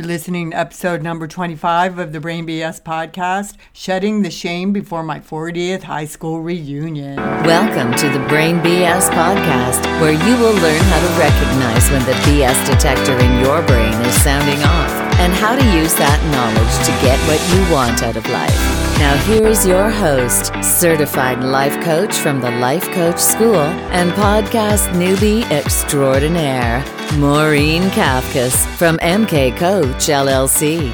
You're 0.00 0.06
listening 0.06 0.52
to 0.52 0.56
episode 0.56 1.02
number 1.02 1.26
25 1.28 1.98
of 1.98 2.12
the 2.14 2.20
Brain 2.20 2.46
BS 2.46 2.80
podcast, 2.80 3.56
Shedding 3.74 4.22
the 4.22 4.30
Shame 4.30 4.72
Before 4.72 5.02
My 5.02 5.20
40th 5.20 5.82
High 5.82 6.06
School 6.06 6.40
Reunion. 6.40 7.16
Welcome 7.16 7.92
to 7.96 8.08
the 8.08 8.26
Brain 8.26 8.60
BS 8.60 9.10
podcast, 9.10 9.84
where 10.00 10.14
you 10.14 10.42
will 10.42 10.54
learn 10.54 10.80
how 10.84 11.00
to 11.00 11.20
recognize 11.20 11.90
when 11.90 12.02
the 12.06 12.14
BS 12.24 12.66
detector 12.66 13.12
in 13.12 13.40
your 13.44 13.60
brain 13.66 13.92
is 13.92 14.22
sounding 14.22 14.62
off 14.62 14.90
and 15.20 15.34
how 15.34 15.54
to 15.54 15.64
use 15.78 15.94
that 15.96 16.18
knowledge 16.32 16.86
to 16.86 16.92
get 17.04 17.20
what 17.28 17.38
you 17.52 17.70
want 17.70 18.02
out 18.02 18.16
of 18.16 18.26
life. 18.30 18.80
Now, 18.98 19.14
here 19.24 19.46
is 19.46 19.66
your 19.66 19.90
host, 19.90 20.50
certified 20.64 21.44
life 21.44 21.78
coach 21.84 22.14
from 22.14 22.40
the 22.40 22.50
Life 22.52 22.90
Coach 22.92 23.18
School 23.18 23.60
and 23.92 24.12
podcast 24.12 24.88
newbie 24.94 25.42
extraordinaire, 25.50 26.82
Maureen 27.18 27.82
Kafkas 27.90 28.64
from 28.76 28.96
MK 28.98 29.56
Coach 29.56 30.06
LLC. 30.06 30.92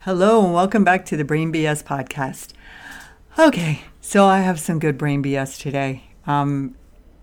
Hello, 0.00 0.42
and 0.42 0.54
welcome 0.54 0.82
back 0.82 1.04
to 1.04 1.16
the 1.16 1.26
Brain 1.26 1.52
BS 1.52 1.84
podcast. 1.84 2.54
Okay, 3.38 3.82
so 4.00 4.24
I 4.24 4.38
have 4.40 4.58
some 4.58 4.78
good 4.78 4.96
Brain 4.96 5.22
BS 5.22 5.60
today. 5.60 6.04
Um, 6.26 6.74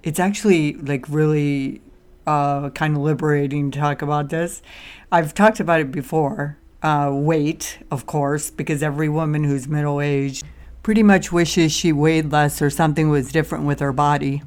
it's 0.04 0.20
actually 0.20 0.73
like 0.73 1.10
really 1.10 1.82
uh, 2.27 2.70
kind 2.70 2.96
of 2.96 3.02
liberating 3.02 3.72
to 3.72 3.80
talk 3.80 4.04
about 4.04 4.30
this. 4.30 4.62
I've 5.12 5.34
talked 5.34 5.60
about 5.60 5.80
it 5.80 5.91
before, 5.91 6.60
uh, 6.84 7.10
weight, 7.12 7.80
of 7.90 8.05
course, 8.05 8.52
because 8.52 8.84
every 8.84 9.10
woman 9.10 9.44
who's 9.44 9.68
middle 9.68 9.99
aged 9.99 10.46
pretty 10.84 11.02
much 11.02 11.32
wishes 11.32 11.72
she 11.72 11.91
weighed 11.91 12.32
less 12.32 12.62
or 12.62 12.70
something 12.70 13.10
was 13.10 13.32
different 13.32 13.66
with 13.66 13.80
her 13.80 13.91
body. 13.91 14.44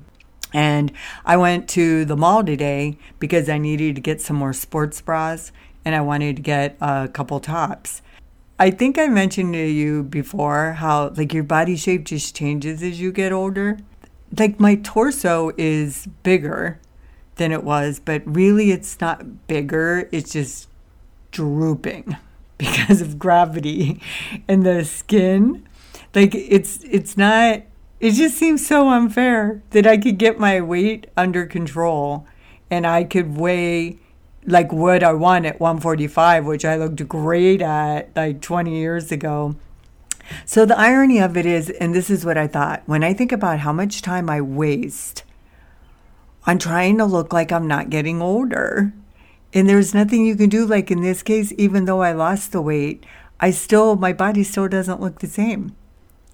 And 0.53 0.93
I 1.25 1.37
went 1.37 1.69
to 1.71 2.05
the 2.05 2.17
mall 2.17 2.45
today 2.45 2.99
because 3.19 3.49
I 3.49 3.59
needed 3.59 3.95
to 3.95 4.01
get 4.01 4.21
some 4.21 4.37
more 4.37 4.53
sports 4.53 5.01
bras 5.01 5.53
and 5.85 5.95
I 5.95 6.01
wanted 6.01 6.37
to 6.37 6.43
get 6.43 6.77
a 6.81 7.09
couple 7.09 7.41
tops. 7.41 8.03
I 8.59 8.71
think 8.71 8.99
I 8.99 9.07
mentioned 9.07 9.55
to 9.55 9.67
you 9.67 10.03
before 10.03 10.73
how 10.73 11.09
like 11.17 11.33
your 11.33 11.45
body 11.45 11.77
shape 11.77 12.05
just 12.05 12.37
changes 12.37 12.83
as 12.83 13.01
you 13.01 13.11
get 13.11 13.33
older. 13.33 13.79
Like 14.39 14.61
my 14.61 14.75
torso 14.75 15.53
is 15.57 16.07
bigger 16.23 16.79
than 17.37 17.53
it 17.53 17.65
was, 17.65 18.01
but 18.01 18.23
really 18.27 18.71
it's 18.71 19.01
not 19.01 19.47
bigger, 19.47 20.09
it's 20.13 20.33
just 20.33 20.69
drooping 21.31 22.17
because 22.59 23.01
of 23.01 23.19
gravity 23.19 24.01
and 24.47 24.65
the 24.65 24.85
skin. 24.85 25.67
Like 26.15 26.35
it's 26.35 26.85
it's 26.85 27.17
not 27.17 27.63
it 28.01 28.13
just 28.13 28.37
seems 28.37 28.67
so 28.67 28.89
unfair 28.89 29.63
that 29.71 29.87
I 29.87 29.99
could 29.99 30.19
get 30.19 30.39
my 30.39 30.61
weight 30.61 31.07
under 31.17 31.47
control 31.47 32.27
and 32.71 32.87
I 32.87 33.05
could 33.05 33.37
weigh 33.37 33.99
like 34.47 34.73
what 34.73 35.03
I 35.03 35.13
want 35.13 35.45
at 35.45 35.61
145, 35.61 36.47
which 36.47 36.65
I 36.65 36.77
looked 36.77 37.07
great 37.07 37.61
at 37.61 38.11
like 38.17 38.41
20 38.41 38.75
years 38.75 39.13
ago. 39.13 39.57
So 40.47 40.65
the 40.65 40.79
irony 40.79 41.19
of 41.19 41.37
it 41.37 41.45
is, 41.45 41.69
and 41.71 41.95
this 41.95 42.09
is 42.09 42.25
what 42.25 42.39
I 42.39 42.47
thought, 42.47 42.83
when 42.87 43.05
I 43.05 43.13
think 43.13 43.33
about 43.33 43.61
how 43.61 43.73
much 43.73 44.01
time 44.01 44.31
I 44.31 44.41
waste 44.41 45.25
on 46.47 46.59
trying 46.59 46.97
to 46.99 47.05
look 47.05 47.33
like 47.33 47.53
I'm 47.53 47.67
not 47.67 47.91
getting 47.91 48.23
older, 48.23 48.95
and 49.53 49.69
there's 49.69 49.93
nothing 49.93 50.25
you 50.25 50.37
can 50.37 50.49
do. 50.49 50.65
Like 50.65 50.91
in 50.91 51.03
this 51.03 51.23
case, 51.23 51.53
even 51.59 51.85
though 51.85 52.01
I 52.01 52.13
lost 52.13 52.53
the 52.53 52.63
weight, 52.63 53.05
I 53.41 53.51
still, 53.51 53.97
my 53.97 54.13
body 54.13 54.45
still 54.45 54.69
doesn't 54.69 55.01
look 55.01 55.19
the 55.19 55.27
same. 55.27 55.77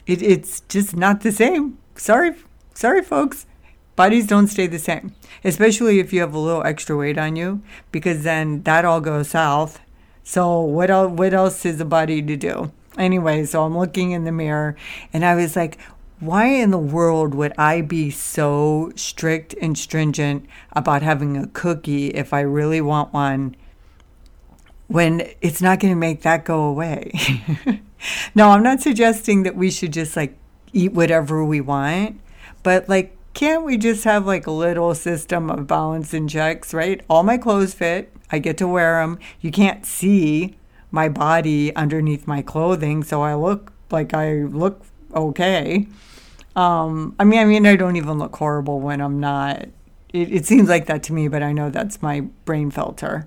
It, 0.06 0.22
it's 0.22 0.60
just 0.60 0.96
not 0.96 1.20
the 1.20 1.32
same. 1.32 1.78
Sorry, 1.96 2.32
sorry, 2.74 3.02
folks. 3.02 3.46
Bodies 3.96 4.26
don't 4.26 4.48
stay 4.48 4.66
the 4.66 4.78
same, 4.78 5.14
especially 5.42 5.98
if 5.98 6.12
you 6.12 6.20
have 6.20 6.34
a 6.34 6.38
little 6.38 6.62
extra 6.64 6.96
weight 6.96 7.16
on 7.16 7.34
you, 7.34 7.62
because 7.92 8.24
then 8.24 8.62
that 8.64 8.84
all 8.84 9.00
goes 9.00 9.30
south. 9.30 9.80
So 10.22 10.60
what 10.60 10.90
else? 10.90 11.12
What 11.12 11.32
else 11.32 11.64
is 11.64 11.80
a 11.80 11.86
body 11.86 12.20
to 12.20 12.36
do? 12.36 12.72
Anyway, 12.98 13.44
so 13.44 13.64
I'm 13.64 13.76
looking 13.76 14.10
in 14.10 14.24
the 14.24 14.32
mirror, 14.32 14.76
and 15.12 15.24
I 15.24 15.34
was 15.34 15.56
like, 15.56 15.78
why 16.20 16.46
in 16.46 16.70
the 16.70 16.78
world 16.78 17.34
would 17.34 17.52
I 17.58 17.82
be 17.82 18.10
so 18.10 18.92
strict 18.96 19.54
and 19.60 19.76
stringent 19.76 20.46
about 20.72 21.02
having 21.02 21.36
a 21.36 21.46
cookie 21.46 22.08
if 22.08 22.32
I 22.32 22.40
really 22.40 22.80
want 22.80 23.12
one 23.12 23.54
when 24.88 25.28
it's 25.42 25.60
not 25.60 25.80
going 25.80 25.92
to 25.92 25.98
make 25.98 26.22
that 26.22 26.44
go 26.44 26.62
away? 26.62 27.12
no, 28.34 28.50
I'm 28.50 28.62
not 28.62 28.80
suggesting 28.80 29.42
that 29.44 29.56
we 29.56 29.70
should 29.70 29.92
just 29.92 30.16
like 30.16 30.36
eat 30.72 30.92
whatever 30.92 31.44
we 31.44 31.60
want, 31.60 32.20
but 32.62 32.88
like, 32.88 33.16
can't 33.34 33.64
we 33.64 33.76
just 33.76 34.04
have 34.04 34.26
like 34.26 34.46
a 34.46 34.50
little 34.50 34.94
system 34.94 35.50
of 35.50 35.66
balance 35.66 36.14
and 36.14 36.28
checks, 36.28 36.72
right? 36.72 37.02
All 37.08 37.22
my 37.22 37.36
clothes 37.36 37.74
fit, 37.74 38.12
I 38.30 38.38
get 38.38 38.56
to 38.58 38.68
wear 38.68 39.00
them. 39.00 39.18
You 39.40 39.50
can't 39.50 39.84
see 39.84 40.56
my 40.90 41.08
body 41.08 41.74
underneath 41.76 42.26
my 42.26 42.42
clothing, 42.42 43.04
so 43.04 43.22
I 43.22 43.34
look 43.34 43.72
like 43.90 44.14
I 44.14 44.44
look 44.44 44.82
okay. 45.14 45.86
Um, 46.54 47.14
I 47.18 47.24
mean, 47.24 47.38
I 47.38 47.44
mean, 47.44 47.66
I 47.66 47.76
don't 47.76 47.96
even 47.96 48.18
look 48.18 48.34
horrible 48.36 48.80
when 48.80 49.00
I'm 49.00 49.20
not. 49.20 49.66
It, 50.12 50.32
it 50.32 50.46
seems 50.46 50.68
like 50.68 50.86
that 50.86 51.02
to 51.04 51.12
me, 51.12 51.28
but 51.28 51.42
I 51.42 51.52
know 51.52 51.68
that's 51.68 52.00
my 52.00 52.20
brain 52.46 52.70
filter. 52.70 53.26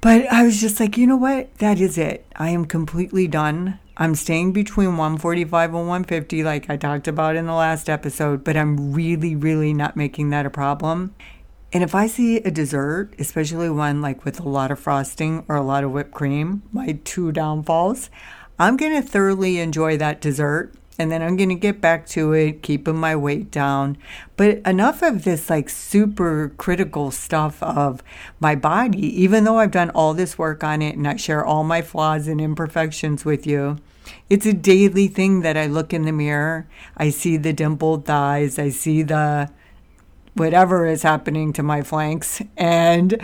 But 0.00 0.26
I 0.32 0.44
was 0.44 0.60
just 0.60 0.78
like, 0.78 0.96
you 0.96 1.06
know 1.06 1.16
what? 1.16 1.54
That 1.58 1.80
is 1.80 1.98
it. 1.98 2.26
I 2.36 2.50
am 2.50 2.64
completely 2.64 3.26
done. 3.26 3.78
I'm 3.96 4.14
staying 4.14 4.52
between 4.52 4.96
145 4.96 5.70
and 5.70 5.88
150, 5.88 6.44
like 6.44 6.68
I 6.68 6.76
talked 6.76 7.08
about 7.08 7.34
in 7.34 7.46
the 7.46 7.54
last 7.54 7.88
episode, 7.88 8.44
but 8.44 8.56
I'm 8.56 8.92
really, 8.92 9.34
really 9.34 9.72
not 9.72 9.96
making 9.96 10.30
that 10.30 10.44
a 10.44 10.50
problem. 10.50 11.14
And 11.72 11.82
if 11.82 11.94
I 11.94 12.06
see 12.06 12.36
a 12.38 12.50
dessert, 12.50 13.14
especially 13.18 13.70
one 13.70 14.02
like 14.02 14.24
with 14.24 14.38
a 14.38 14.48
lot 14.48 14.70
of 14.70 14.78
frosting 14.78 15.44
or 15.48 15.56
a 15.56 15.62
lot 15.62 15.82
of 15.82 15.92
whipped 15.92 16.12
cream, 16.12 16.62
my 16.72 16.98
two 17.04 17.32
downfalls, 17.32 18.10
I'm 18.58 18.76
going 18.76 18.92
to 18.92 19.02
thoroughly 19.02 19.58
enjoy 19.58 19.96
that 19.96 20.20
dessert 20.20 20.72
and 20.98 21.10
then 21.10 21.22
I'm 21.22 21.36
going 21.36 21.50
to 21.50 21.54
get 21.54 21.80
back 21.80 22.06
to 22.08 22.32
it, 22.32 22.62
keeping 22.62 22.96
my 22.96 23.14
weight 23.14 23.50
down. 23.50 23.98
But 24.36 24.58
enough 24.66 25.02
of 25.02 25.24
this 25.24 25.50
like 25.50 25.68
super 25.68 26.52
critical 26.56 27.10
stuff 27.10 27.62
of 27.62 28.02
my 28.40 28.54
body, 28.54 29.22
even 29.22 29.44
though 29.44 29.58
I've 29.58 29.70
done 29.70 29.90
all 29.90 30.14
this 30.14 30.38
work 30.38 30.64
on 30.64 30.82
it 30.82 30.96
and 30.96 31.06
I 31.06 31.16
share 31.16 31.44
all 31.44 31.64
my 31.64 31.82
flaws 31.82 32.28
and 32.28 32.40
imperfections 32.40 33.24
with 33.24 33.46
you. 33.46 33.78
It's 34.30 34.46
a 34.46 34.52
daily 34.52 35.08
thing 35.08 35.40
that 35.42 35.56
I 35.56 35.66
look 35.66 35.92
in 35.92 36.02
the 36.02 36.12
mirror, 36.12 36.66
I 36.96 37.10
see 37.10 37.36
the 37.36 37.52
dimpled 37.52 38.04
thighs, 38.04 38.58
I 38.58 38.70
see 38.70 39.02
the 39.02 39.50
whatever 40.34 40.86
is 40.86 41.02
happening 41.02 41.52
to 41.54 41.62
my 41.62 41.82
flanks, 41.82 42.42
and 42.56 43.20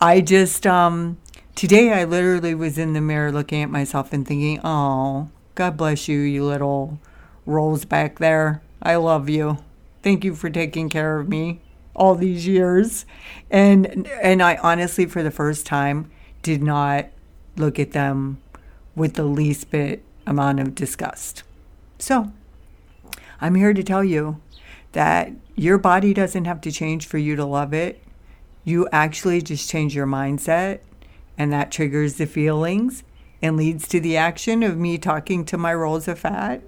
I 0.00 0.20
just 0.20 0.66
um 0.66 1.16
today 1.54 1.92
I 1.92 2.04
literally 2.04 2.54
was 2.54 2.76
in 2.76 2.92
the 2.92 3.00
mirror 3.00 3.32
looking 3.32 3.62
at 3.62 3.70
myself 3.70 4.12
and 4.12 4.26
thinking, 4.26 4.60
"Oh, 4.62 5.30
God 5.54 5.76
bless 5.78 6.06
you, 6.06 6.18
you 6.18 6.44
little 6.44 6.98
Rose 7.46 7.84
back 7.84 8.18
there. 8.18 8.62
I 8.82 8.96
love 8.96 9.28
you. 9.28 9.58
Thank 10.02 10.24
you 10.24 10.34
for 10.34 10.50
taking 10.50 10.88
care 10.88 11.18
of 11.18 11.28
me 11.28 11.60
all 11.94 12.14
these 12.14 12.46
years. 12.46 13.06
And 13.50 14.06
and 14.22 14.42
I 14.42 14.56
honestly 14.56 15.06
for 15.06 15.22
the 15.22 15.30
first 15.30 15.66
time 15.66 16.10
did 16.42 16.62
not 16.62 17.06
look 17.56 17.78
at 17.78 17.92
them 17.92 18.40
with 18.94 19.14
the 19.14 19.24
least 19.24 19.70
bit 19.70 20.04
amount 20.26 20.60
of 20.60 20.74
disgust. 20.74 21.42
So, 21.98 22.32
I'm 23.40 23.54
here 23.54 23.72
to 23.72 23.82
tell 23.82 24.04
you 24.04 24.40
that 24.92 25.32
your 25.54 25.78
body 25.78 26.12
doesn't 26.12 26.44
have 26.44 26.60
to 26.62 26.72
change 26.72 27.06
for 27.06 27.18
you 27.18 27.36
to 27.36 27.44
love 27.44 27.72
it. 27.72 28.02
You 28.64 28.88
actually 28.90 29.42
just 29.42 29.68
change 29.70 29.94
your 29.94 30.06
mindset, 30.06 30.80
and 31.38 31.52
that 31.52 31.70
triggers 31.70 32.14
the 32.14 32.26
feelings 32.26 33.04
and 33.40 33.56
leads 33.56 33.86
to 33.88 34.00
the 34.00 34.16
action 34.16 34.62
of 34.62 34.76
me 34.76 34.98
talking 34.98 35.44
to 35.46 35.58
my 35.58 35.72
rolls 35.72 36.08
of 36.08 36.18
fat 36.18 36.62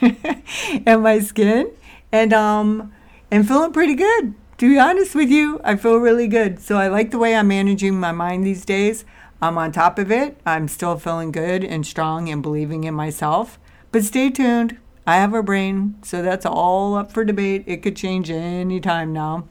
and 0.86 1.02
my 1.02 1.18
skin 1.20 1.70
and 2.12 2.32
um 2.32 2.92
and 3.30 3.46
feeling 3.46 3.72
pretty 3.72 3.94
good. 3.94 4.34
To 4.58 4.68
be 4.68 4.78
honest 4.78 5.14
with 5.14 5.30
you, 5.30 5.60
I 5.64 5.76
feel 5.76 5.96
really 5.96 6.28
good. 6.28 6.60
So 6.60 6.76
I 6.76 6.88
like 6.88 7.10
the 7.10 7.18
way 7.18 7.34
I'm 7.34 7.48
managing 7.48 7.98
my 7.98 8.12
mind 8.12 8.44
these 8.44 8.64
days. 8.64 9.04
I'm 9.40 9.56
on 9.56 9.72
top 9.72 9.98
of 9.98 10.12
it. 10.12 10.38
I'm 10.44 10.68
still 10.68 10.98
feeling 10.98 11.32
good 11.32 11.64
and 11.64 11.86
strong 11.86 12.28
and 12.28 12.42
believing 12.42 12.84
in 12.84 12.92
myself. 12.92 13.58
But 13.90 14.04
stay 14.04 14.28
tuned. 14.28 14.76
I 15.06 15.16
have 15.16 15.32
a 15.32 15.42
brain, 15.42 15.96
so 16.02 16.22
that's 16.22 16.44
all 16.44 16.94
up 16.94 17.10
for 17.10 17.24
debate. 17.24 17.64
It 17.66 17.82
could 17.82 17.96
change 17.96 18.30
any 18.30 18.80
time 18.80 19.12
now. 19.14 19.48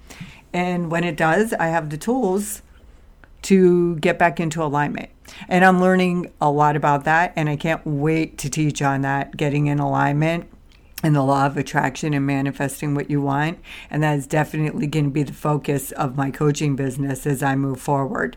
And 0.53 0.91
when 0.91 1.03
it 1.03 1.17
does, 1.17 1.53
I 1.53 1.67
have 1.67 1.89
the 1.89 1.97
tools 1.97 2.61
to 3.43 3.95
get 3.97 4.19
back 4.19 4.39
into 4.39 4.63
alignment. 4.63 5.09
And 5.47 5.65
I'm 5.65 5.81
learning 5.81 6.31
a 6.39 6.51
lot 6.51 6.75
about 6.75 7.03
that. 7.05 7.33
And 7.35 7.49
I 7.49 7.55
can't 7.55 7.85
wait 7.85 8.37
to 8.39 8.49
teach 8.49 8.81
on 8.81 9.01
that, 9.01 9.37
getting 9.37 9.67
in 9.67 9.79
alignment 9.79 10.49
and 11.03 11.15
the 11.15 11.23
law 11.23 11.45
of 11.45 11.57
attraction 11.57 12.13
and 12.13 12.25
manifesting 12.25 12.93
what 12.93 13.09
you 13.09 13.21
want. 13.21 13.59
And 13.89 14.03
that 14.03 14.17
is 14.17 14.27
definitely 14.27 14.87
going 14.87 15.05
to 15.05 15.11
be 15.11 15.23
the 15.23 15.33
focus 15.33 15.91
of 15.93 16.17
my 16.17 16.31
coaching 16.31 16.75
business 16.75 17.25
as 17.25 17.41
I 17.41 17.55
move 17.55 17.79
forward. 17.79 18.35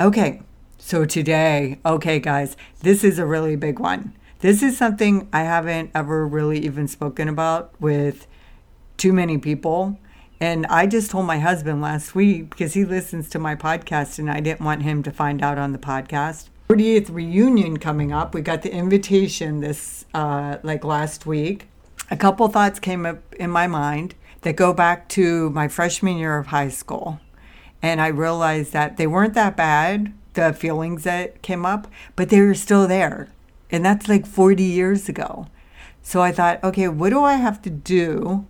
Okay, 0.00 0.42
so 0.78 1.04
today, 1.04 1.78
okay, 1.84 2.20
guys, 2.20 2.56
this 2.82 3.02
is 3.02 3.18
a 3.18 3.26
really 3.26 3.56
big 3.56 3.78
one. 3.78 4.14
This 4.40 4.62
is 4.62 4.76
something 4.76 5.28
I 5.32 5.40
haven't 5.40 5.90
ever 5.94 6.26
really 6.26 6.58
even 6.60 6.86
spoken 6.86 7.28
about 7.28 7.72
with 7.80 8.26
too 8.96 9.12
many 9.12 9.38
people. 9.38 9.98
And 10.40 10.66
I 10.66 10.86
just 10.86 11.10
told 11.10 11.26
my 11.26 11.38
husband 11.38 11.80
last 11.80 12.14
week 12.14 12.50
because 12.50 12.74
he 12.74 12.84
listens 12.84 13.30
to 13.30 13.38
my 13.38 13.54
podcast 13.54 14.18
and 14.18 14.30
I 14.30 14.40
didn't 14.40 14.60
want 14.60 14.82
him 14.82 15.02
to 15.04 15.10
find 15.10 15.42
out 15.42 15.56
on 15.56 15.72
the 15.72 15.78
podcast. 15.78 16.48
40th 16.68 17.12
reunion 17.12 17.78
coming 17.78 18.12
up. 18.12 18.34
We 18.34 18.42
got 18.42 18.62
the 18.62 18.72
invitation 18.72 19.60
this, 19.60 20.04
uh, 20.12 20.58
like 20.62 20.84
last 20.84 21.24
week. 21.24 21.68
A 22.10 22.16
couple 22.16 22.46
thoughts 22.48 22.78
came 22.78 23.06
up 23.06 23.34
in 23.36 23.50
my 23.50 23.66
mind 23.66 24.14
that 24.42 24.56
go 24.56 24.72
back 24.74 25.08
to 25.10 25.50
my 25.50 25.68
freshman 25.68 26.18
year 26.18 26.36
of 26.36 26.48
high 26.48 26.68
school. 26.68 27.20
And 27.80 28.00
I 28.00 28.08
realized 28.08 28.72
that 28.72 28.96
they 28.96 29.06
weren't 29.06 29.34
that 29.34 29.56
bad, 29.56 30.12
the 30.34 30.52
feelings 30.52 31.04
that 31.04 31.40
came 31.40 31.64
up, 31.64 31.88
but 32.14 32.28
they 32.28 32.40
were 32.40 32.54
still 32.54 32.86
there. 32.86 33.28
And 33.70 33.84
that's 33.84 34.08
like 34.08 34.26
40 34.26 34.62
years 34.62 35.08
ago. 35.08 35.46
So 36.02 36.20
I 36.20 36.30
thought, 36.30 36.62
okay, 36.62 36.88
what 36.88 37.10
do 37.10 37.22
I 37.22 37.34
have 37.34 37.62
to 37.62 37.70
do 37.70 38.46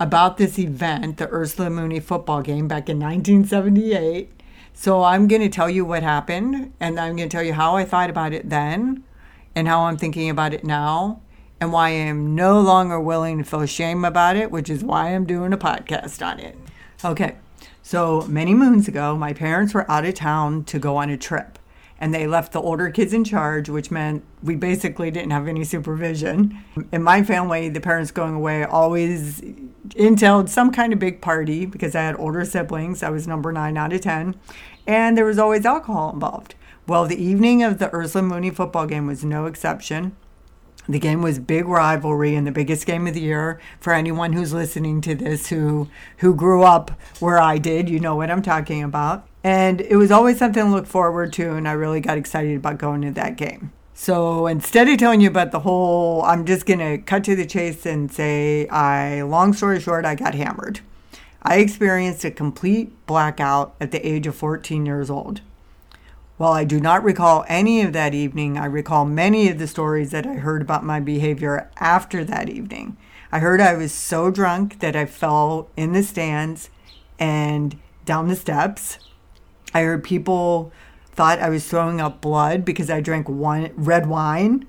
about 0.00 0.36
this 0.36 0.58
event, 0.58 1.16
the 1.16 1.28
Ursuline 1.30 1.74
Mooney 1.74 2.00
football 2.00 2.42
game 2.42 2.68
back 2.68 2.88
in 2.88 2.98
1978? 2.98 4.30
So 4.72 5.02
I'm 5.02 5.26
going 5.26 5.42
to 5.42 5.48
tell 5.48 5.68
you 5.68 5.84
what 5.84 6.02
happened, 6.02 6.72
and 6.78 7.00
I'm 7.00 7.16
going 7.16 7.28
to 7.28 7.36
tell 7.36 7.44
you 7.44 7.52
how 7.52 7.76
I 7.76 7.84
thought 7.84 8.10
about 8.10 8.32
it 8.32 8.48
then, 8.48 9.02
and 9.54 9.66
how 9.66 9.82
I'm 9.82 9.96
thinking 9.96 10.30
about 10.30 10.54
it 10.54 10.62
now, 10.62 11.20
and 11.60 11.72
why 11.72 11.88
I 11.88 11.92
am 11.92 12.34
no 12.36 12.60
longer 12.60 13.00
willing 13.00 13.38
to 13.38 13.44
feel 13.44 13.66
shame 13.66 14.04
about 14.04 14.36
it, 14.36 14.52
which 14.52 14.70
is 14.70 14.84
why 14.84 15.14
I'm 15.14 15.26
doing 15.26 15.52
a 15.52 15.58
podcast 15.58 16.24
on 16.24 16.38
it. 16.38 16.56
Okay, 17.04 17.36
so 17.82 18.22
many 18.28 18.54
moons 18.54 18.86
ago, 18.86 19.16
my 19.16 19.32
parents 19.32 19.74
were 19.74 19.90
out 19.90 20.04
of 20.04 20.14
town 20.14 20.62
to 20.64 20.78
go 20.78 20.96
on 20.96 21.10
a 21.10 21.16
trip 21.16 21.58
and 22.00 22.14
they 22.14 22.26
left 22.26 22.52
the 22.52 22.60
older 22.60 22.90
kids 22.90 23.12
in 23.12 23.24
charge, 23.24 23.68
which 23.68 23.90
meant 23.90 24.24
we 24.42 24.54
basically 24.54 25.10
didn't 25.10 25.32
have 25.32 25.48
any 25.48 25.64
supervision. 25.64 26.62
In 26.92 27.02
my 27.02 27.22
family, 27.22 27.68
the 27.68 27.80
parents 27.80 28.10
going 28.10 28.34
away 28.34 28.64
always 28.64 29.42
entailed 29.96 30.48
some 30.48 30.70
kind 30.70 30.92
of 30.92 30.98
big 30.98 31.20
party 31.20 31.66
because 31.66 31.94
I 31.94 32.02
had 32.02 32.16
older 32.16 32.44
siblings. 32.44 33.02
I 33.02 33.10
was 33.10 33.26
number 33.26 33.52
nine 33.52 33.76
out 33.76 33.92
of 33.92 34.00
10, 34.00 34.36
and 34.86 35.16
there 35.16 35.24
was 35.24 35.38
always 35.38 35.66
alcohol 35.66 36.12
involved. 36.12 36.54
Well, 36.86 37.06
the 37.06 37.22
evening 37.22 37.62
of 37.62 37.78
the 37.78 37.94
Ursuline 37.94 38.28
Mooney 38.28 38.50
football 38.50 38.86
game 38.86 39.06
was 39.06 39.24
no 39.24 39.46
exception. 39.46 40.16
The 40.88 40.98
game 40.98 41.20
was 41.20 41.38
big 41.38 41.66
rivalry 41.66 42.34
and 42.34 42.46
the 42.46 42.52
biggest 42.52 42.86
game 42.86 43.06
of 43.06 43.14
the 43.14 43.20
year 43.20 43.60
for 43.78 43.92
anyone 43.92 44.32
who's 44.32 44.54
listening 44.54 45.02
to 45.02 45.14
this 45.14 45.48
who 45.48 45.88
who 46.18 46.34
grew 46.34 46.62
up 46.62 46.92
where 47.20 47.38
I 47.38 47.58
did. 47.58 47.90
You 47.90 48.00
know 48.00 48.16
what 48.16 48.30
I'm 48.30 48.42
talking 48.42 48.82
about. 48.82 49.28
And 49.44 49.80
it 49.82 49.96
was 49.96 50.10
always 50.10 50.38
something 50.38 50.64
to 50.64 50.70
look 50.70 50.86
forward 50.86 51.32
to, 51.34 51.54
and 51.54 51.68
I 51.68 51.72
really 51.72 52.00
got 52.00 52.18
excited 52.18 52.56
about 52.56 52.78
going 52.78 53.02
to 53.02 53.10
that 53.12 53.36
game. 53.36 53.72
So 53.94 54.46
instead 54.46 54.88
of 54.88 54.98
telling 54.98 55.20
you 55.20 55.28
about 55.28 55.50
the 55.52 55.60
whole, 55.60 56.22
I'm 56.22 56.44
just 56.44 56.66
going 56.66 56.78
to 56.78 56.98
cut 56.98 57.24
to 57.24 57.36
the 57.36 57.46
chase 57.46 57.84
and 57.84 58.12
say, 58.12 58.68
I, 58.68 59.22
long 59.22 59.52
story 59.52 59.80
short, 59.80 60.04
I 60.04 60.14
got 60.14 60.34
hammered. 60.34 60.80
I 61.42 61.58
experienced 61.58 62.24
a 62.24 62.30
complete 62.30 62.92
blackout 63.06 63.74
at 63.80 63.90
the 63.90 64.06
age 64.06 64.26
of 64.26 64.36
14 64.36 64.86
years 64.86 65.10
old. 65.10 65.40
While 66.38 66.52
I 66.52 66.62
do 66.62 66.78
not 66.78 67.02
recall 67.02 67.44
any 67.48 67.82
of 67.82 67.92
that 67.94 68.14
evening, 68.14 68.56
I 68.56 68.66
recall 68.66 69.04
many 69.04 69.48
of 69.48 69.58
the 69.58 69.66
stories 69.66 70.12
that 70.12 70.24
I 70.24 70.34
heard 70.34 70.62
about 70.62 70.84
my 70.84 71.00
behavior 71.00 71.68
after 71.78 72.24
that 72.24 72.48
evening. 72.48 72.96
I 73.32 73.40
heard 73.40 73.60
I 73.60 73.74
was 73.74 73.92
so 73.92 74.30
drunk 74.30 74.78
that 74.78 74.94
I 74.94 75.04
fell 75.04 75.68
in 75.76 75.94
the 75.94 76.02
stands 76.04 76.70
and 77.18 77.76
down 78.04 78.28
the 78.28 78.36
steps. 78.36 78.98
I 79.74 79.82
heard 79.82 80.04
people 80.04 80.70
thought 81.10 81.40
I 81.40 81.48
was 81.48 81.66
throwing 81.66 82.00
up 82.00 82.20
blood 82.20 82.64
because 82.64 82.88
I 82.88 83.00
drank 83.00 83.28
one 83.28 83.72
red 83.74 84.06
wine, 84.06 84.68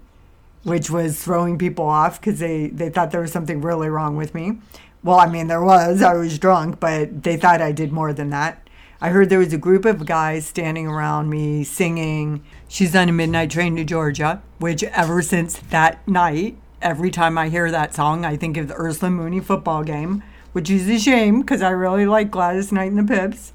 which 0.64 0.90
was 0.90 1.24
throwing 1.24 1.60
people 1.60 1.86
off 1.86 2.20
because 2.20 2.40
they, 2.40 2.70
they 2.70 2.90
thought 2.90 3.12
there 3.12 3.22
was 3.22 3.32
something 3.32 3.62
really 3.62 3.90
wrong 3.90 4.16
with 4.16 4.34
me. 4.34 4.58
Well, 5.04 5.20
I 5.20 5.28
mean, 5.28 5.46
there 5.46 5.64
was. 5.64 6.02
I 6.02 6.16
was 6.16 6.40
drunk, 6.40 6.80
but 6.80 7.22
they 7.22 7.38
thought 7.38 7.62
I 7.62 7.72
did 7.74 7.92
more 7.92 8.12
than 8.12 8.32
that. 8.32 8.68
I 9.02 9.10
heard 9.10 9.30
there 9.30 9.40
was 9.40 9.54
a 9.54 9.58
group 9.58 9.86
of 9.86 10.06
guys 10.06 10.46
standing 10.46 10.86
around 10.86 11.30
me 11.30 11.64
singing, 11.64 12.44
She's 12.68 12.94
on 12.94 13.08
a 13.08 13.14
Midnight 13.14 13.50
Train 13.50 13.78
to 13.78 13.86
Georgia, 13.86 14.42
which 14.58 14.84
ever 14.84 15.22
since 15.22 15.58
that 15.70 16.06
night, 16.06 16.58
every 16.82 17.10
time 17.10 17.38
I 17.38 17.48
hear 17.48 17.72
that 17.72 17.96
song, 17.96 18.26
I 18.26 18.36
think 18.36 18.58
of 18.58 18.68
the 18.68 18.76
Ursuline 18.76 19.14
Mooney 19.14 19.40
football 19.40 19.86
game, 19.86 20.22
which 20.52 20.70
is 20.70 20.90
a 20.90 21.00
shame 21.00 21.40
because 21.40 21.62
I 21.62 21.70
really 21.70 22.06
like 22.06 22.30
Gladys 22.30 22.74
Knight 22.74 22.92
and 22.92 23.08
the 23.08 23.16
Pips. 23.16 23.54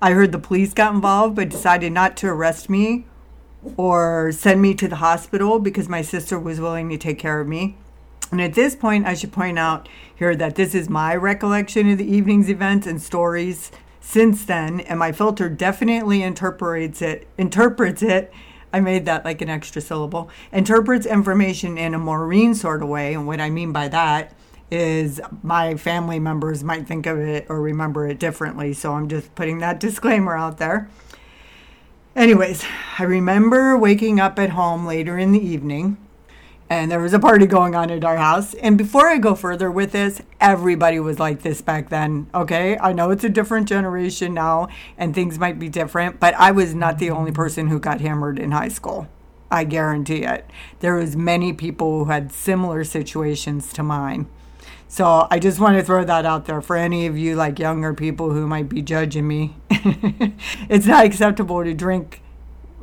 I 0.00 0.12
heard 0.12 0.30
the 0.30 0.38
police 0.38 0.72
got 0.72 0.94
involved 0.94 1.34
but 1.34 1.48
decided 1.48 1.90
not 1.90 2.16
to 2.18 2.28
arrest 2.28 2.70
me 2.70 3.06
or 3.76 4.30
send 4.30 4.62
me 4.62 4.74
to 4.74 4.86
the 4.86 4.96
hospital 4.96 5.58
because 5.58 5.88
my 5.88 6.02
sister 6.02 6.38
was 6.38 6.60
willing 6.60 6.88
to 6.90 6.96
take 6.96 7.18
care 7.18 7.40
of 7.40 7.48
me. 7.48 7.76
And 8.30 8.40
at 8.40 8.54
this 8.54 8.76
point, 8.76 9.04
I 9.04 9.14
should 9.14 9.32
point 9.32 9.58
out 9.58 9.88
here 10.14 10.36
that 10.36 10.54
this 10.54 10.76
is 10.76 10.88
my 10.88 11.16
recollection 11.16 11.90
of 11.90 11.98
the 11.98 12.08
evening's 12.08 12.48
events 12.48 12.86
and 12.86 13.02
stories 13.02 13.72
since 14.00 14.44
then, 14.44 14.80
and 14.80 14.98
my 14.98 15.12
filter 15.12 15.48
definitely 15.48 16.22
interprets 16.22 17.02
it. 17.02 17.28
Interprets 17.38 18.02
it. 18.02 18.32
I 18.72 18.80
made 18.80 19.04
that 19.06 19.24
like 19.24 19.42
an 19.42 19.48
extra 19.50 19.82
syllable. 19.82 20.30
Interprets 20.52 21.06
information 21.06 21.76
in 21.76 21.94
a 21.94 21.98
Maureen 21.98 22.54
sort 22.54 22.82
of 22.82 22.88
way, 22.88 23.14
and 23.14 23.26
what 23.26 23.40
I 23.40 23.50
mean 23.50 23.72
by 23.72 23.88
that 23.88 24.32
is 24.70 25.20
my 25.42 25.74
family 25.74 26.20
members 26.20 26.62
might 26.62 26.86
think 26.86 27.06
of 27.06 27.18
it 27.18 27.46
or 27.48 27.60
remember 27.60 28.06
it 28.06 28.18
differently. 28.18 28.72
So 28.72 28.92
I'm 28.92 29.08
just 29.08 29.34
putting 29.34 29.58
that 29.58 29.80
disclaimer 29.80 30.36
out 30.36 30.58
there. 30.58 30.88
Anyways, 32.16 32.64
I 32.98 33.04
remember 33.04 33.76
waking 33.76 34.20
up 34.20 34.38
at 34.38 34.50
home 34.50 34.86
later 34.86 35.18
in 35.18 35.32
the 35.32 35.44
evening 35.44 35.96
and 36.70 36.88
there 36.88 37.00
was 37.00 37.12
a 37.12 37.18
party 37.18 37.46
going 37.46 37.74
on 37.74 37.90
at 37.90 38.04
our 38.04 38.16
house. 38.16 38.54
And 38.54 38.78
before 38.78 39.08
I 39.08 39.18
go 39.18 39.34
further 39.34 39.68
with 39.68 39.90
this, 39.90 40.22
everybody 40.40 41.00
was 41.00 41.18
like 41.18 41.42
this 41.42 41.60
back 41.60 41.88
then. 41.88 42.30
Okay, 42.32 42.78
I 42.78 42.92
know 42.92 43.10
it's 43.10 43.24
a 43.24 43.28
different 43.28 43.68
generation 43.68 44.32
now 44.32 44.68
and 44.96 45.12
things 45.12 45.36
might 45.36 45.58
be 45.58 45.68
different, 45.68 46.20
but 46.20 46.32
I 46.34 46.52
was 46.52 46.72
not 46.72 46.98
the 46.98 47.10
only 47.10 47.32
person 47.32 47.66
who 47.66 47.80
got 47.80 48.00
hammered 48.00 48.38
in 48.38 48.52
high 48.52 48.68
school. 48.68 49.08
I 49.50 49.64
guarantee 49.64 50.22
it. 50.22 50.48
There 50.78 50.94
was 50.94 51.16
many 51.16 51.52
people 51.52 52.04
who 52.04 52.10
had 52.12 52.30
similar 52.30 52.84
situations 52.84 53.72
to 53.72 53.82
mine. 53.82 54.28
So 54.86 55.26
I 55.28 55.40
just 55.40 55.58
want 55.58 55.76
to 55.76 55.82
throw 55.82 56.04
that 56.04 56.24
out 56.24 56.44
there 56.44 56.60
for 56.60 56.76
any 56.76 57.06
of 57.06 57.18
you 57.18 57.34
like 57.34 57.58
younger 57.58 57.94
people 57.94 58.30
who 58.30 58.46
might 58.46 58.68
be 58.68 58.80
judging 58.80 59.26
me. 59.26 59.56
it's 60.68 60.86
not 60.86 61.04
acceptable 61.04 61.64
to 61.64 61.74
drink 61.74 62.22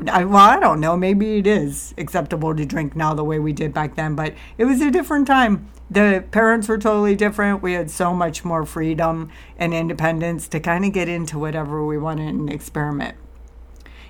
I, 0.05 0.25
well, 0.25 0.37
I 0.37 0.59
don't 0.59 0.79
know. 0.79 0.95
Maybe 0.95 1.37
it 1.37 1.47
is 1.47 1.93
acceptable 1.97 2.55
to 2.55 2.65
drink 2.65 2.95
now 2.95 3.13
the 3.15 3.23
way 3.23 3.39
we 3.39 3.51
did 3.51 3.73
back 3.73 3.95
then, 3.95 4.15
but 4.15 4.35
it 4.57 4.65
was 4.65 4.79
a 4.79 4.91
different 4.91 5.25
time. 5.25 5.69
The 5.89 6.23
parents 6.31 6.67
were 6.67 6.77
totally 6.77 7.15
different. 7.15 7.63
We 7.63 7.73
had 7.73 7.89
so 7.89 8.13
much 8.13 8.45
more 8.45 8.65
freedom 8.65 9.31
and 9.57 9.73
independence 9.73 10.47
to 10.49 10.59
kind 10.59 10.85
of 10.85 10.93
get 10.93 11.07
into 11.07 11.39
whatever 11.39 11.83
we 11.83 11.97
wanted 11.97 12.35
and 12.35 12.49
experiment. 12.51 13.15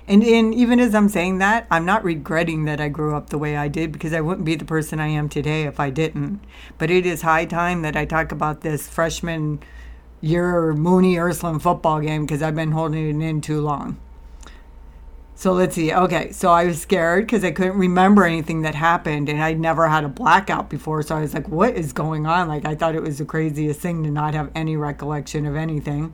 And 0.06 0.22
in, 0.22 0.52
even 0.54 0.80
as 0.80 0.94
I'm 0.94 1.08
saying 1.08 1.38
that, 1.38 1.66
I'm 1.70 1.84
not 1.84 2.02
regretting 2.02 2.64
that 2.64 2.80
I 2.80 2.88
grew 2.88 3.14
up 3.14 3.30
the 3.30 3.38
way 3.38 3.56
I 3.56 3.68
did 3.68 3.92
because 3.92 4.12
I 4.12 4.22
wouldn't 4.22 4.46
be 4.46 4.56
the 4.56 4.64
person 4.64 5.00
I 5.00 5.08
am 5.08 5.28
today 5.28 5.64
if 5.64 5.78
I 5.78 5.90
didn't. 5.90 6.40
But 6.78 6.90
it 6.90 7.06
is 7.06 7.22
high 7.22 7.44
time 7.44 7.82
that 7.82 7.96
I 7.96 8.06
talk 8.06 8.32
about 8.32 8.62
this 8.62 8.88
freshman 8.88 9.60
year 10.20 10.72
Mooney 10.72 11.18
Ursuline 11.18 11.58
football 11.58 12.00
game 12.00 12.24
because 12.24 12.42
I've 12.42 12.56
been 12.56 12.72
holding 12.72 13.20
it 13.20 13.24
in 13.24 13.40
too 13.40 13.60
long. 13.60 13.98
So 15.38 15.52
let's 15.52 15.76
see. 15.76 15.92
Okay, 15.92 16.32
so 16.32 16.50
I 16.50 16.64
was 16.64 16.82
scared 16.82 17.26
because 17.26 17.44
I 17.44 17.52
couldn't 17.52 17.78
remember 17.78 18.24
anything 18.24 18.62
that 18.62 18.74
happened, 18.74 19.28
and 19.28 19.40
I'd 19.40 19.60
never 19.60 19.86
had 19.86 20.02
a 20.02 20.08
blackout 20.08 20.68
before. 20.68 21.00
So 21.04 21.14
I 21.14 21.20
was 21.20 21.32
like, 21.32 21.48
"What 21.48 21.76
is 21.76 21.92
going 21.92 22.26
on?" 22.26 22.48
Like 22.48 22.66
I 22.66 22.74
thought 22.74 22.96
it 22.96 23.04
was 23.04 23.18
the 23.18 23.24
craziest 23.24 23.78
thing 23.78 24.02
to 24.02 24.10
not 24.10 24.34
have 24.34 24.50
any 24.56 24.76
recollection 24.76 25.46
of 25.46 25.54
anything. 25.54 26.12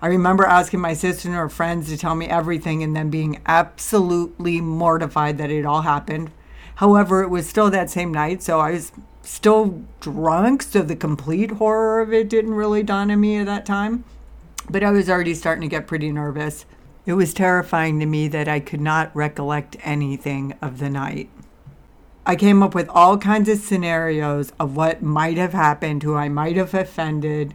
I 0.00 0.06
remember 0.06 0.46
asking 0.46 0.80
my 0.80 0.94
sister 0.94 1.28
and 1.28 1.36
her 1.36 1.50
friends 1.50 1.90
to 1.90 1.98
tell 1.98 2.14
me 2.14 2.24
everything, 2.26 2.82
and 2.82 2.96
then 2.96 3.10
being 3.10 3.38
absolutely 3.44 4.62
mortified 4.62 5.36
that 5.36 5.50
it 5.50 5.66
all 5.66 5.82
happened. 5.82 6.30
However, 6.76 7.22
it 7.22 7.28
was 7.28 7.46
still 7.46 7.68
that 7.68 7.90
same 7.90 8.14
night, 8.14 8.42
so 8.42 8.60
I 8.60 8.70
was 8.70 8.92
still 9.20 9.84
drunk. 10.00 10.62
So 10.62 10.80
the 10.80 10.96
complete 10.96 11.50
horror 11.50 12.00
of 12.00 12.14
it 12.14 12.30
didn't 12.30 12.54
really 12.54 12.82
dawn 12.82 13.10
on 13.10 13.20
me 13.20 13.36
at 13.36 13.44
that 13.44 13.66
time. 13.66 14.04
But 14.70 14.82
I 14.82 14.90
was 14.90 15.10
already 15.10 15.34
starting 15.34 15.60
to 15.60 15.68
get 15.68 15.86
pretty 15.86 16.10
nervous. 16.10 16.64
It 17.06 17.12
was 17.14 17.34
terrifying 17.34 18.00
to 18.00 18.06
me 18.06 18.28
that 18.28 18.48
I 18.48 18.60
could 18.60 18.80
not 18.80 19.14
recollect 19.14 19.76
anything 19.82 20.54
of 20.62 20.78
the 20.78 20.88
night. 20.88 21.28
I 22.24 22.34
came 22.34 22.62
up 22.62 22.74
with 22.74 22.88
all 22.88 23.18
kinds 23.18 23.50
of 23.50 23.58
scenarios 23.58 24.54
of 24.58 24.74
what 24.74 25.02
might 25.02 25.36
have 25.36 25.52
happened, 25.52 26.02
who 26.02 26.14
I 26.14 26.30
might 26.30 26.56
have 26.56 26.72
offended, 26.72 27.52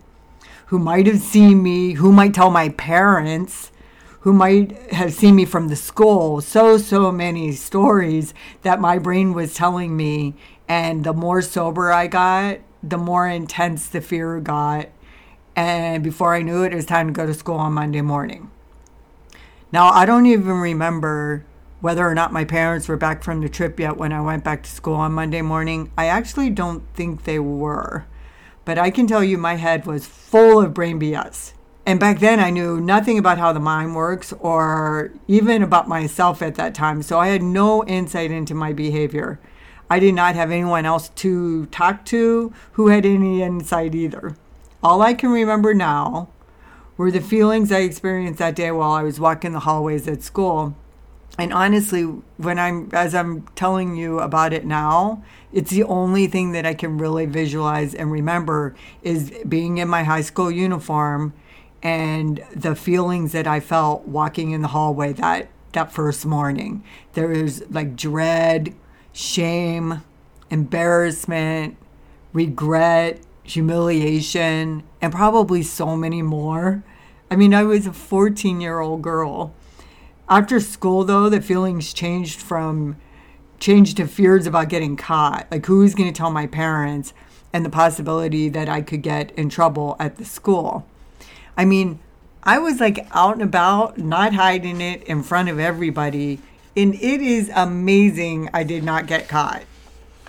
who 0.68 0.78
might 0.78 1.08
have 1.08 1.20
seen 1.20 1.64
me, 1.64 1.94
who 1.94 2.12
might 2.12 2.36
tell 2.36 2.52
my 2.52 2.70
parents, 2.70 3.72
who 4.20 4.34
might 4.34 4.72
have 4.92 5.14
seen 5.14 5.36
me 5.36 5.46
from 5.46 5.70
the 5.70 5.76
school. 5.76 6.42
So, 6.42 6.78
so 6.78 7.12
many 7.12 7.52
stories 7.54 8.36
that 8.62 8.80
my 8.80 9.00
brain 9.00 9.34
was 9.34 9.56
telling 9.56 9.98
me. 9.98 10.36
And 10.68 11.04
the 11.04 11.14
more 11.14 11.42
sober 11.42 11.92
I 11.92 12.06
got, 12.06 12.60
the 12.84 13.00
more 13.00 13.28
intense 13.28 13.88
the 13.88 14.00
fear 14.00 14.40
got. 14.40 14.90
And 15.56 16.04
before 16.04 16.36
I 16.36 16.44
knew 16.44 16.62
it, 16.62 16.72
it 16.72 16.76
was 16.76 16.86
time 16.86 17.08
to 17.08 17.14
go 17.14 17.26
to 17.26 17.34
school 17.34 17.56
on 17.56 17.74
Monday 17.74 18.02
morning. 18.02 18.52
Now, 19.72 19.90
I 19.90 20.06
don't 20.06 20.26
even 20.26 20.58
remember 20.60 21.46
whether 21.82 22.06
or 22.08 22.16
not 22.16 22.34
my 22.34 22.44
parents 22.44 22.88
were 22.88 22.98
back 22.98 23.24
from 23.24 23.42
the 23.42 23.50
trip 23.50 23.80
yet 23.80 23.98
when 23.98 24.12
I 24.12 24.20
went 24.22 24.44
back 24.44 24.64
to 24.64 24.70
school 24.70 24.96
on 24.96 25.14
Monday 25.14 25.42
morning. 25.42 25.92
I 25.98 26.08
actually 26.08 26.50
don't 26.50 26.84
think 26.94 27.24
they 27.24 27.40
were. 27.40 28.06
but 28.66 28.78
I 28.78 28.92
can 28.92 29.08
tell 29.08 29.24
you 29.24 29.38
my 29.38 29.56
head 29.56 29.88
was 29.88 30.06
full 30.06 30.60
of 30.62 30.76
brain 30.76 31.00
BS. 31.00 31.54
And 31.88 32.00
back 32.00 32.20
then, 32.20 32.40
I 32.40 32.52
knew 32.52 32.80
nothing 32.80 33.18
about 33.18 33.40
how 33.40 33.52
the 33.52 33.60
mind 33.60 33.96
works 33.96 34.32
or 34.34 35.12
even 35.28 35.64
about 35.64 35.88
myself 35.88 36.44
at 36.44 36.54
that 36.56 36.76
time. 36.76 37.02
So 37.02 37.20
I 37.20 37.30
had 37.30 37.42
no 37.42 37.84
insight 37.86 38.30
into 38.30 38.54
my 38.54 38.74
behavior. 38.74 39.40
I 39.90 39.98
did 39.98 40.14
not 40.14 40.36
have 40.36 40.52
anyone 40.52 40.86
else 40.86 41.10
to 41.10 41.66
talk 41.68 42.06
to 42.06 42.54
who 42.74 42.90
had 42.90 43.08
any 43.08 43.42
insight 43.42 43.96
either. 43.96 44.36
All 44.84 45.02
I 45.02 45.16
can 45.16 45.32
remember 45.32 45.74
now 45.74 46.30
were 47.00 47.10
the 47.10 47.22
feelings 47.22 47.72
I 47.72 47.80
experienced 47.80 48.40
that 48.40 48.58
day 48.58 48.70
while 48.72 48.92
I 48.92 49.04
was 49.04 49.22
walking 49.22 49.54
the 49.54 49.62
hallways 49.62 50.06
at 50.06 50.22
school. 50.22 50.76
And 51.38 51.54
honestly, 51.54 52.04
when 52.36 52.60
I'm 52.60 52.90
as 52.92 53.16
I'm 53.16 53.48
telling 53.56 53.96
you 53.96 54.20
about 54.20 54.52
it 54.52 54.66
now, 54.66 55.24
it's 55.54 55.72
the 55.72 55.84
only 55.84 56.28
thing 56.28 56.52
that 56.52 56.66
I 56.66 56.74
can 56.74 56.98
really 56.98 57.26
visualize 57.26 57.96
and 57.96 58.12
remember 58.12 58.76
is 59.02 59.32
being 59.48 59.78
in 59.78 59.88
my 59.88 60.04
high 60.04 60.20
school 60.20 60.52
uniform 60.52 61.32
and 61.82 62.44
the 62.54 62.76
feelings 62.76 63.32
that 63.32 63.48
I 63.48 63.62
felt 63.62 64.06
walking 64.06 64.52
in 64.52 64.62
the 64.62 64.68
hallway 64.68 65.14
that 65.14 65.48
that 65.72 65.94
first 65.94 66.26
morning. 66.26 66.84
There 67.14 67.30
was 67.30 67.64
like 67.72 67.96
dread, 67.96 68.76
shame, 69.14 70.04
embarrassment, 70.50 71.78
regret, 72.34 73.22
humiliation, 73.50 74.84
and 75.02 75.12
probably 75.12 75.64
so 75.64 75.96
many 75.96 76.22
more. 76.22 76.84
I 77.32 77.36
mean, 77.36 77.54
I 77.54 77.64
was 77.64 77.86
a 77.86 77.94
14 77.94 78.62
year 78.62 78.80
old 78.80 79.02
girl. 79.02 79.54
After 80.28 80.60
school, 80.60 81.04
though, 81.04 81.30
the 81.30 81.42
feelings 81.42 81.94
changed 81.94 82.40
from 82.40 82.98
changed 83.60 83.98
to 83.98 84.08
fears 84.08 84.48
about 84.48 84.70
getting 84.70 84.96
caught. 84.96 85.48
Like, 85.52 85.66
who's 85.66 85.94
going 85.94 86.12
to 86.12 86.18
tell 86.18 86.32
my 86.32 86.48
parents? 86.48 87.14
And 87.52 87.66
the 87.66 87.70
possibility 87.70 88.48
that 88.50 88.70
I 88.70 88.82
could 88.82 89.02
get 89.02 89.32
in 89.32 89.50
trouble 89.50 89.96
at 90.00 90.18
the 90.18 90.26
school. 90.26 90.86
I 91.58 91.66
mean, 91.66 92.00
I 92.44 92.60
was 92.60 92.80
like 92.80 93.08
out 93.12 93.34
and 93.34 93.42
about, 93.42 93.98
not 93.98 94.34
hiding 94.36 94.82
it 94.82 95.04
in 95.04 95.24
front 95.24 95.50
of 95.50 95.60
everybody. 95.60 96.40
And 96.78 96.94
it 96.96 97.22
is 97.22 97.52
amazing 97.54 98.50
I 98.54 98.64
did 98.64 98.84
not 98.84 99.08
get 99.08 99.28
caught. 99.28 99.64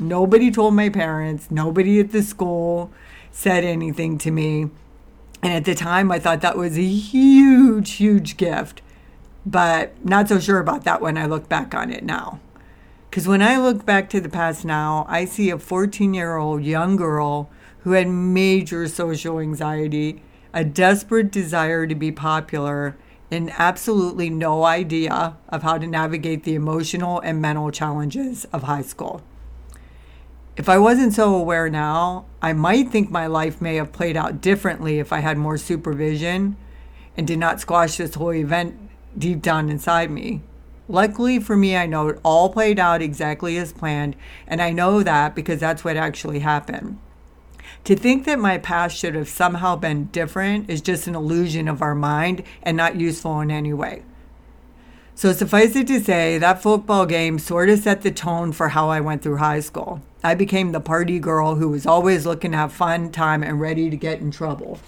Nobody 0.01 0.51
told 0.51 0.75
my 0.75 0.89
parents, 0.89 1.51
nobody 1.51 2.01
at 2.01 2.11
the 2.11 2.23
school 2.23 2.91
said 3.33 3.65
anything 3.65 4.19
to 4.19 4.31
me. 4.31 4.71
And 5.43 5.53
at 5.53 5.65
the 5.65 5.75
time, 5.75 6.13
I 6.13 6.19
thought 6.19 6.43
that 6.43 6.57
was 6.57 6.77
a 6.77 6.85
huge, 6.85 7.93
huge 7.93 8.37
gift. 8.37 8.83
But 9.47 10.05
not 10.05 10.29
so 10.29 10.39
sure 10.39 10.59
about 10.59 10.85
that 10.85 11.01
when 11.01 11.17
I 11.17 11.27
look 11.27 11.49
back 11.49 11.75
on 11.75 11.91
it 11.91 12.05
now. 12.05 12.41
Because 13.09 13.27
when 13.27 13.43
I 13.43 13.57
look 13.57 13.87
back 13.87 14.11
to 14.11 14.21
the 14.21 14.29
past 14.29 14.65
now, 14.65 15.07
I 15.09 15.25
see 15.25 15.51
a 15.51 15.59
14 15.59 16.15
year 16.15 16.37
old 16.37 16.63
young 16.63 16.97
girl 16.97 17.51
who 17.81 17.93
had 17.93 18.09
major 18.09 18.87
social 18.87 19.41
anxiety 19.41 20.23
a 20.53 20.65
desperate 20.65 21.31
desire 21.31 21.87
to 21.87 21.95
be 21.95 22.11
popular, 22.11 22.97
and 23.31 23.53
absolutely 23.57 24.29
no 24.29 24.65
idea 24.65 25.37
of 25.49 25.63
how 25.63 25.79
to 25.79 25.87
navigate 25.87 26.43
the 26.43 26.55
emotional 26.55 27.21
and 27.21 27.41
mental 27.41 27.71
challenges 27.71 28.45
of 28.47 28.65
high 28.65 28.83
school. 28.83 29.23
If 30.61 30.69
I 30.69 30.77
wasn't 30.77 31.15
so 31.15 31.35
aware 31.35 31.71
now, 31.71 32.27
I 32.43 32.53
might 32.53 32.91
think 32.91 33.11
my 33.11 33.27
life 33.27 33.63
may 33.63 33.77
have 33.77 33.95
played 33.95 34.15
out 34.15 34.43
differently 34.43 34.99
if 34.99 35.11
I 35.11 35.21
had 35.21 35.39
more 35.39 35.57
supervision 35.57 36.59
and 37.17 37.27
did 37.27 37.39
not 37.39 37.63
squash 37.63 37.97
this 37.97 38.15
whole 38.15 38.35
event 38.35 38.77
deep 39.17 39.41
down 39.41 39.71
inside 39.71 40.11
me. 40.11 40.43
Luckily 40.87 41.39
for 41.39 41.57
me, 41.57 41.79
I 41.79 41.87
know 41.87 42.09
it 42.09 42.21
all 42.23 42.51
played 42.53 42.79
out 42.79 43.01
exactly 43.01 43.57
as 43.57 43.73
planned, 43.73 44.17
and 44.47 44.61
I 44.61 44.71
know 44.71 45.03
that 45.03 45.35
because 45.35 45.61
that's 45.61 45.83
what 45.83 45.97
actually 45.97 46.41
happened. 46.41 46.99
To 47.85 47.97
think 47.97 48.27
that 48.27 48.39
my 48.39 48.59
past 48.59 48.99
should 48.99 49.15
have 49.15 49.31
somehow 49.31 49.77
been 49.77 50.11
different 50.13 50.69
is 50.69 50.83
just 50.83 51.07
an 51.07 51.15
illusion 51.15 51.69
of 51.69 51.81
our 51.81 51.95
mind 51.95 52.43
and 52.63 52.77
not 52.77 53.01
useful 53.01 53.41
in 53.41 53.51
any 53.51 53.73
way. 53.73 54.03
So, 55.21 55.35
suffice 55.35 55.77
it 55.77 55.87
to 55.89 56.01
say, 56.01 56.39
that 56.39 56.63
football 56.63 57.05
game 57.05 57.39
sort 57.39 57.69
of 57.69 57.81
set 57.81 58.01
the 58.01 58.11
tone 58.11 58.53
for 58.53 58.71
how 58.71 58.89
I 58.89 59.03
went 59.03 59.21
through 59.21 59.37
high 59.37 59.61
school. 59.61 60.01
I 60.25 60.35
became 60.35 60.73
the 60.73 60.81
party 60.81 61.19
girl 61.19 61.57
who 61.57 61.69
was 61.69 61.85
always 61.85 62.25
looking 62.25 62.53
to 62.53 62.57
have 62.57 62.73
fun 62.73 63.13
time 63.13 63.43
and 63.43 63.61
ready 63.61 63.91
to 63.91 63.99
get 63.99 64.21
in 64.21 64.31
trouble. 64.31 64.81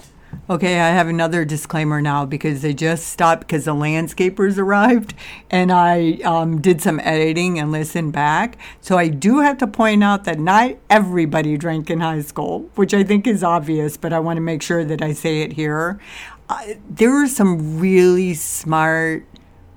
Okay, 0.49 0.81
I 0.81 0.89
have 0.89 1.09
another 1.09 1.45
disclaimer 1.45 2.01
now 2.01 2.25
because 2.25 2.63
they 2.63 2.73
just 2.73 3.09
stopped 3.09 3.41
because 3.41 3.67
the 3.67 3.75
landscapers 3.75 4.57
arrived 4.57 5.13
and 5.51 5.71
I 5.71 6.13
um, 6.25 6.63
did 6.63 6.81
some 6.81 6.99
editing 7.01 7.59
and 7.59 7.71
listened 7.71 8.15
back. 8.15 8.57
So 8.81 8.97
I 8.97 9.09
do 9.09 9.41
have 9.41 9.59
to 9.59 9.67
point 9.67 10.03
out 10.03 10.25
that 10.25 10.39
not 10.39 10.77
everybody 10.89 11.59
drank 11.59 11.91
in 11.91 12.01
high 12.01 12.23
school, 12.23 12.71
which 12.75 12.95
I 12.95 13.05
think 13.05 13.27
is 13.27 13.45
obvious, 13.45 13.99
but 13.99 14.15
I 14.15 14.19
want 14.21 14.39
to 14.39 14.41
make 14.41 14.63
sure 14.63 14.83
that 14.83 15.03
I 15.03 15.13
say 15.13 15.43
it 15.43 15.53
here. 15.53 16.01
Uh, 16.49 16.75
there 16.89 17.11
were 17.11 17.29
some 17.29 17.79
really 17.79 18.35
smart, 18.35 19.25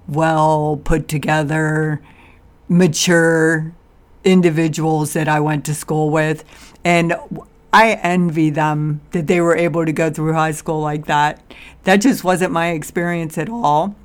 well 0.08 0.80
put 0.84 1.08
together, 1.08 2.02
mature 2.68 3.74
individuals 4.24 5.14
that 5.14 5.28
I 5.28 5.40
went 5.40 5.66
to 5.66 5.74
school 5.74 6.10
with. 6.10 6.44
And 6.84 7.16
I 7.72 7.94
envy 8.02 8.50
them 8.50 9.02
that 9.12 9.28
they 9.28 9.42
were 9.42 9.56
able 9.56 9.86
to 9.86 9.92
go 9.92 10.10
through 10.10 10.34
high 10.34 10.52
school 10.52 10.82
like 10.82 11.06
that. 11.06 11.42
That 11.84 11.98
just 11.98 12.24
wasn't 12.24 12.52
my 12.52 12.70
experience 12.70 13.38
at 13.38 13.50
all. 13.50 13.96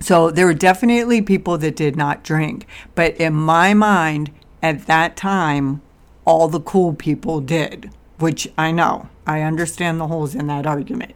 So 0.00 0.30
there 0.30 0.46
were 0.46 0.54
definitely 0.54 1.22
people 1.22 1.56
that 1.58 1.76
did 1.76 1.96
not 1.96 2.24
drink. 2.24 2.66
But 2.94 3.16
in 3.16 3.34
my 3.34 3.74
mind, 3.74 4.32
at 4.62 4.86
that 4.86 5.16
time, 5.16 5.82
all 6.24 6.48
the 6.48 6.60
cool 6.60 6.94
people 6.94 7.40
did, 7.40 7.90
which 8.18 8.48
I 8.58 8.72
know. 8.72 9.08
I 9.26 9.42
understand 9.42 10.00
the 10.00 10.08
holes 10.08 10.34
in 10.34 10.48
that 10.48 10.66
argument. 10.66 11.14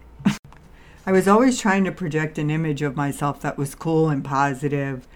I 1.08 1.12
was 1.12 1.28
always 1.28 1.60
trying 1.60 1.84
to 1.84 1.92
project 1.92 2.36
an 2.36 2.50
image 2.50 2.82
of 2.82 2.96
myself 2.96 3.40
that 3.42 3.56
was 3.56 3.76
cool 3.76 4.08
and 4.08 4.25
positive 4.25 5.06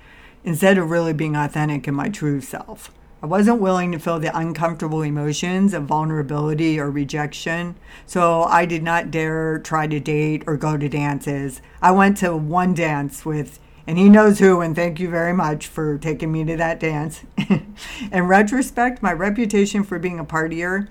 instead 0.44 0.78
of 0.78 0.88
really 0.88 1.12
being 1.12 1.34
authentic 1.34 1.88
in 1.88 1.94
my 1.96 2.08
true 2.08 2.40
self. 2.40 2.92
I 3.20 3.26
wasn't 3.26 3.60
willing 3.60 3.90
to 3.90 3.98
feel 3.98 4.20
the 4.20 4.36
uncomfortable 4.38 5.02
emotions 5.02 5.74
of 5.74 5.86
vulnerability 5.86 6.78
or 6.78 6.92
rejection, 6.92 7.74
so 8.06 8.44
I 8.44 8.66
did 8.66 8.84
not 8.84 9.10
dare 9.10 9.58
try 9.58 9.88
to 9.88 9.98
date 9.98 10.44
or 10.46 10.56
go 10.56 10.76
to 10.76 10.88
dances. 10.88 11.60
I 11.82 11.90
went 11.90 12.18
to 12.18 12.36
one 12.36 12.72
dance 12.72 13.26
with, 13.26 13.58
and 13.84 13.98
he 13.98 14.08
knows 14.08 14.38
who, 14.38 14.60
and 14.60 14.76
thank 14.76 15.00
you 15.00 15.10
very 15.10 15.32
much 15.32 15.66
for 15.66 15.98
taking 15.98 16.30
me 16.30 16.44
to 16.44 16.56
that 16.56 16.78
dance. 16.78 17.24
In 18.12 18.28
retrospect, 18.28 19.02
my 19.02 19.12
reputation 19.12 19.82
for 19.82 19.98
being 19.98 20.20
a 20.20 20.24
partier 20.24 20.86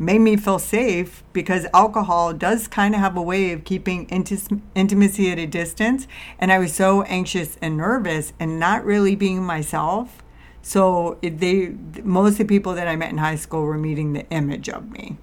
made 0.00 0.18
me 0.18 0.36
feel 0.36 0.58
safe 0.58 1.22
because 1.32 1.66
alcohol 1.72 2.32
does 2.32 2.66
kind 2.66 2.94
of 2.94 3.00
have 3.00 3.16
a 3.16 3.22
way 3.22 3.52
of 3.52 3.62
keeping 3.62 4.08
intis- 4.08 4.60
intimacy 4.74 5.30
at 5.30 5.38
a 5.38 5.46
distance. 5.46 6.08
And 6.40 6.50
I 6.50 6.58
was 6.58 6.74
so 6.74 7.02
anxious 7.02 7.56
and 7.62 7.76
nervous 7.76 8.32
and 8.40 8.58
not 8.58 8.84
really 8.84 9.14
being 9.14 9.44
myself 9.44 10.24
so 10.62 11.18
they 11.22 11.74
most 12.02 12.32
of 12.32 12.38
the 12.38 12.44
people 12.44 12.74
that 12.74 12.88
I 12.88 12.96
met 12.96 13.10
in 13.10 13.18
high 13.18 13.36
school 13.36 13.62
were 13.62 13.78
meeting 13.78 14.12
the 14.12 14.28
image 14.30 14.68
of 14.68 14.90
me. 14.90 15.16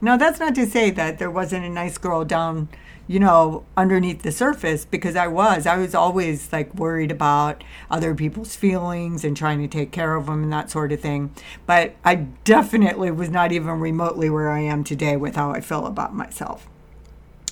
Now 0.00 0.16
that's 0.16 0.38
not 0.38 0.54
to 0.56 0.66
say 0.66 0.90
that 0.90 1.18
there 1.18 1.30
wasn't 1.30 1.64
a 1.64 1.70
nice 1.70 1.98
girl 1.98 2.24
down, 2.24 2.68
you 3.08 3.20
know, 3.20 3.64
underneath 3.76 4.22
the 4.22 4.32
surface 4.32 4.84
because 4.84 5.14
I 5.14 5.28
was. 5.28 5.66
I 5.66 5.76
was 5.76 5.94
always 5.94 6.52
like 6.52 6.74
worried 6.74 7.10
about 7.10 7.62
other 7.90 8.14
people's 8.14 8.56
feelings 8.56 9.24
and 9.24 9.36
trying 9.36 9.60
to 9.62 9.68
take 9.68 9.92
care 9.92 10.14
of 10.16 10.26
them 10.26 10.42
and 10.42 10.52
that 10.52 10.70
sort 10.70 10.92
of 10.92 11.00
thing. 11.00 11.32
But 11.66 11.94
I 12.04 12.16
definitely 12.44 13.10
was 13.10 13.30
not 13.30 13.52
even 13.52 13.80
remotely 13.80 14.28
where 14.28 14.50
I 14.50 14.60
am 14.60 14.82
today 14.82 15.16
with 15.16 15.36
how 15.36 15.52
I 15.52 15.60
feel 15.60 15.86
about 15.86 16.14
myself. 16.14 16.68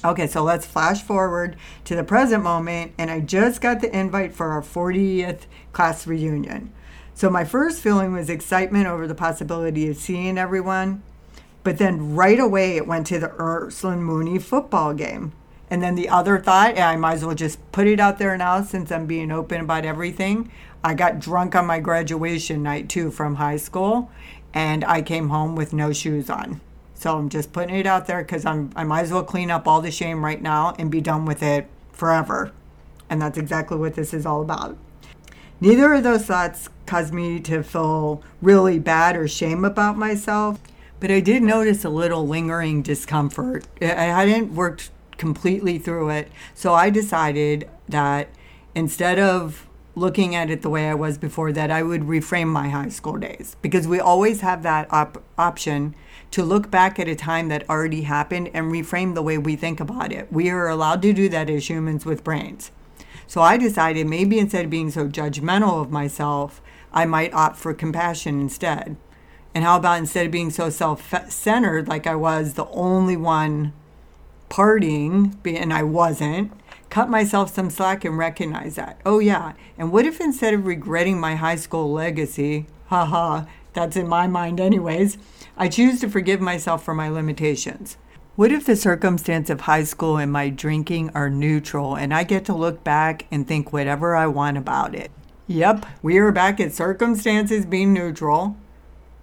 Okay, 0.05 0.27
so 0.27 0.43
let's 0.43 0.67
flash 0.67 1.03
forward 1.03 1.57
to 1.85 1.97
the 1.97 2.05
present 2.05 2.43
moment, 2.43 2.93
and 2.99 3.11
I 3.11 3.21
just 3.21 3.63
got 3.63 3.81
the 3.81 3.97
invite 3.97 4.35
for 4.35 4.51
our 4.51 4.61
40th 4.61 5.47
class 5.73 6.07
reunion. 6.07 6.73
So 7.15 7.31
my 7.31 7.45
first 7.45 7.81
feeling 7.81 8.13
was 8.13 8.29
excitement 8.29 8.87
over 8.87 9.07
the 9.07 9.15
possibility 9.15 9.89
of 9.89 9.97
seeing 9.97 10.37
everyone. 10.37 11.03
But 11.63 11.79
then 11.79 12.15
right 12.15 12.39
away 12.39 12.77
it 12.77 12.87
went 12.87 13.07
to 13.07 13.19
the 13.19 13.33
Ursuline 13.39 14.03
Mooney 14.03 14.39
football 14.39 14.93
game. 14.93 15.33
And 15.75 15.83
then 15.83 15.97
the 15.97 16.09
other 16.09 16.39
thought, 16.39 16.79
I 16.79 16.95
might 16.95 17.15
as 17.15 17.25
well 17.25 17.35
just 17.35 17.59
put 17.73 17.89
it 17.89 17.99
out 17.99 18.19
there 18.19 18.39
now 18.39 18.63
since 18.63 18.93
I'm 18.93 19.07
being 19.07 19.33
open 19.33 19.61
about 19.61 19.85
everything. 19.85 20.53
I 20.85 20.95
got 20.95 21.19
drunk 21.19 21.57
on 21.57 21.67
my 21.67 21.81
graduation 21.81 22.63
night 22.63 22.89
too 22.89 23.11
from 23.11 23.35
high 23.35 23.57
school, 23.57 24.09
and 24.53 24.85
I 24.85 25.03
came 25.03 25.31
home 25.31 25.57
with 25.57 25.73
no 25.73 25.93
shoes 25.93 26.31
on. 26.31 26.61
So 26.95 27.19
I'm 27.19 27.29
just 27.29 27.53
putting 27.53 27.75
it 27.75 27.89
out 27.89 28.07
there 28.07 28.23
because 28.23 28.47
I'm 28.47 28.71
I 28.77 28.85
might 28.85 29.01
as 29.01 29.13
well 29.13 29.25
clean 29.25 29.51
up 29.51 29.67
all 29.67 29.81
the 29.81 29.91
shame 29.91 30.25
right 30.25 30.41
now 30.41 30.77
and 30.79 30.93
be 30.93 31.01
done 31.01 31.25
with 31.25 31.43
it 31.43 31.67
forever. 31.91 32.53
And 33.11 33.21
that's 33.21 33.37
exactly 33.37 33.77
what 33.77 33.95
this 33.95 34.15
is 34.15 34.25
all 34.25 34.43
about. 34.43 34.79
Neither 35.61 35.93
of 35.95 36.05
those 36.05 36.25
thoughts 36.25 36.69
caused 36.87 37.13
me 37.13 37.41
to 37.41 37.65
feel 37.65 38.23
really 38.41 38.79
bad 38.79 39.17
or 39.17 39.27
shame 39.27 39.65
about 39.65 39.99
myself, 39.99 40.61
but 41.01 41.11
I 41.11 41.19
did 41.19 41.43
notice 41.43 41.85
a 41.85 41.91
little 41.91 42.29
lingering 42.29 42.81
discomfort. 42.81 43.67
I 43.83 44.05
hadn't 44.05 44.55
worked 44.55 44.93
completely 45.19 45.79
through 45.79 46.11
it, 46.11 46.31
so 46.55 46.75
I 46.75 46.91
decided 46.91 47.69
that 47.89 48.29
instead 48.75 49.19
of 49.19 49.69
looking 49.97 50.35
at 50.35 50.51
it 50.51 50.63
the 50.63 50.71
way 50.71 50.89
I 50.89 50.95
was 50.95 51.19
before, 51.19 51.53
that 51.53 51.71
I 51.71 51.83
would 51.83 52.03
reframe 52.03 52.49
my 52.49 52.69
high 52.69 52.89
school 52.89 53.17
days 53.17 53.57
because 53.63 53.87
we 53.87 54.01
always 54.01 54.41
have 54.41 54.63
that 54.65 54.93
op- 54.93 55.23
option 55.39 55.95
to 56.33 56.43
look 56.43 56.71
back 56.71 56.99
at 56.99 57.09
a 57.09 57.15
time 57.15 57.49
that 57.49 57.69
already 57.71 58.03
happened 58.03 58.51
and 58.53 58.73
reframe 58.73 59.15
the 59.15 59.23
way 59.23 59.39
we 59.39 59.55
think 59.55 59.79
about 59.79 60.13
it. 60.13 60.33
We 60.33 60.51
are 60.51 60.69
allowed 60.69 61.03
to 61.03 61.13
do 61.13 61.29
that 61.29 61.49
as 61.49 61.71
humans 61.71 62.05
with 62.05 62.25
brains. 62.25 62.73
So 63.27 63.41
I 63.41 63.57
decided 63.57 64.07
maybe 64.07 64.39
instead 64.39 64.65
of 64.65 64.71
being 64.71 64.91
so 64.91 65.09
judgmental 65.09 65.81
of 65.81 65.91
myself, 65.91 66.61
I 66.93 67.07
might 67.07 67.33
opt 67.33 67.57
for 67.57 67.73
compassion 67.73 68.41
instead. 68.41 68.97
And 69.55 69.65
how 69.65 69.77
about 69.77 69.99
instead 69.99 70.27
of 70.27 70.33
being 70.33 70.51
so 70.51 70.71
self 70.71 71.15
centered, 71.31 71.87
like 71.87 72.07
I 72.07 72.17
was 72.17 72.55
the 72.55 72.67
only 72.67 73.17
one 73.17 73.73
partying, 74.51 75.35
and 75.45 75.73
I 75.73 75.83
wasn't, 75.83 76.53
cut 76.91 77.09
myself 77.09 77.53
some 77.53 77.71
slack 77.71 78.05
and 78.05 78.17
recognize 78.17 78.77
that. 78.77 79.01
Oh, 79.05 79.19
yeah. 79.19 79.55
And 79.77 79.91
what 79.91 80.07
if 80.07 80.21
instead 80.21 80.55
of 80.55 80.67
regretting 80.67 81.19
my 81.19 81.35
high 81.35 81.57
school 81.57 81.93
legacy, 81.93 82.67
haha, 82.87 83.45
that's 83.73 83.97
in 83.97 84.07
my 84.07 84.27
mind, 84.27 84.61
anyways, 84.61 85.19
I 85.57 85.69
choose 85.69 86.01
to 86.01 86.09
forgive 86.09 86.41
myself 86.41 86.85
for 86.85 86.95
my 86.95 87.09
limitations? 87.09 87.97
What 88.37 88.51
if 88.51 88.67
the 88.67 88.75
circumstance 88.75 89.49
of 89.49 89.63
high 89.63 89.85
school 89.85 90.17
and 90.17 90.33
my 90.33 90.49
drinking 90.49 91.11
are 91.15 91.31
neutral 91.31 91.97
and 91.97 92.13
I 92.13 92.25
get 92.25 92.45
to 92.47 92.55
look 92.55 92.83
back 92.83 93.27
and 93.31 93.47
think 93.47 93.73
whatever 93.73 94.17
I 94.17 94.27
want 94.27 94.57
about 94.57 94.95
it? 94.95 95.13
Yep, 95.47 95.87
we 96.03 96.19
are 96.19 96.33
back 96.33 96.59
at 96.59 96.73
circumstances 96.73 97.65
being 97.67 97.93
neutral. 97.93 98.57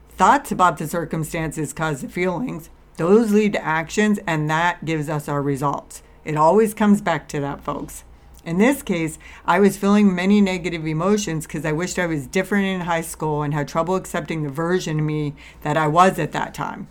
Thoughts 0.09 0.51
about 0.51 0.77
the 0.77 0.87
circumstances 0.87 1.73
cause 1.73 2.01
the 2.01 2.07
feelings. 2.07 2.69
Those 3.01 3.31
lead 3.31 3.53
to 3.53 3.65
actions, 3.65 4.19
and 4.27 4.47
that 4.51 4.85
gives 4.85 5.09
us 5.09 5.27
our 5.27 5.41
results. 5.41 6.03
It 6.23 6.37
always 6.37 6.75
comes 6.75 7.01
back 7.01 7.27
to 7.29 7.39
that, 7.39 7.63
folks. 7.63 8.03
In 8.45 8.59
this 8.59 8.83
case, 8.83 9.17
I 9.43 9.59
was 9.59 9.75
feeling 9.75 10.13
many 10.13 10.39
negative 10.39 10.85
emotions 10.85 11.47
because 11.47 11.65
I 11.65 11.71
wished 11.71 11.97
I 11.97 12.05
was 12.05 12.27
different 12.27 12.67
in 12.67 12.81
high 12.81 13.01
school 13.01 13.41
and 13.41 13.55
had 13.55 13.67
trouble 13.67 13.95
accepting 13.95 14.43
the 14.43 14.49
version 14.49 14.99
of 14.99 15.05
me 15.05 15.33
that 15.63 15.77
I 15.77 15.87
was 15.87 16.19
at 16.19 16.31
that 16.33 16.53
time. 16.53 16.89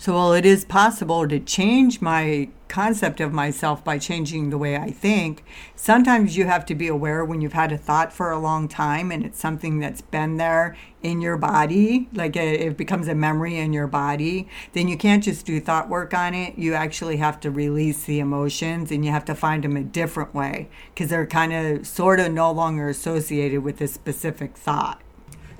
So 0.00 0.14
while 0.14 0.32
it 0.32 0.46
is 0.46 0.64
possible 0.64 1.26
to 1.26 1.40
change 1.40 2.00
my 2.00 2.50
concept 2.68 3.20
of 3.20 3.32
myself 3.32 3.82
by 3.82 3.98
changing 3.98 4.50
the 4.50 4.56
way 4.56 4.76
I 4.76 4.92
think, 4.92 5.42
sometimes 5.74 6.36
you 6.36 6.46
have 6.46 6.64
to 6.66 6.76
be 6.76 6.86
aware 6.86 7.24
when 7.24 7.40
you've 7.40 7.52
had 7.52 7.72
a 7.72 7.76
thought 7.76 8.12
for 8.12 8.30
a 8.30 8.38
long 8.38 8.68
time 8.68 9.10
and 9.10 9.24
it's 9.24 9.40
something 9.40 9.80
that's 9.80 10.00
been 10.00 10.36
there 10.36 10.76
in 11.02 11.20
your 11.20 11.36
body, 11.36 12.08
like 12.12 12.36
it, 12.36 12.76
becomes 12.76 13.08
a 13.08 13.14
memory 13.16 13.56
in 13.56 13.72
your 13.72 13.88
body, 13.88 14.46
then 14.72 14.86
you 14.86 14.96
can't 14.96 15.24
just 15.24 15.44
do 15.44 15.58
thought 15.58 15.88
work 15.88 16.14
on 16.14 16.32
it. 16.32 16.56
You 16.56 16.74
actually 16.74 17.16
have 17.16 17.40
to 17.40 17.50
release 17.50 18.04
the 18.04 18.20
emotions 18.20 18.92
and 18.92 19.04
you 19.04 19.10
have 19.10 19.24
to 19.24 19.34
find 19.34 19.64
them 19.64 19.76
a 19.76 19.82
different 19.82 20.32
way 20.32 20.68
because 20.94 21.10
they're 21.10 21.26
kind 21.26 21.52
of 21.52 21.88
sort 21.88 22.20
of 22.20 22.30
no 22.30 22.52
longer 22.52 22.88
associated 22.88 23.64
with 23.64 23.78
this 23.78 23.94
specific 23.94 24.56
thought. 24.56 25.02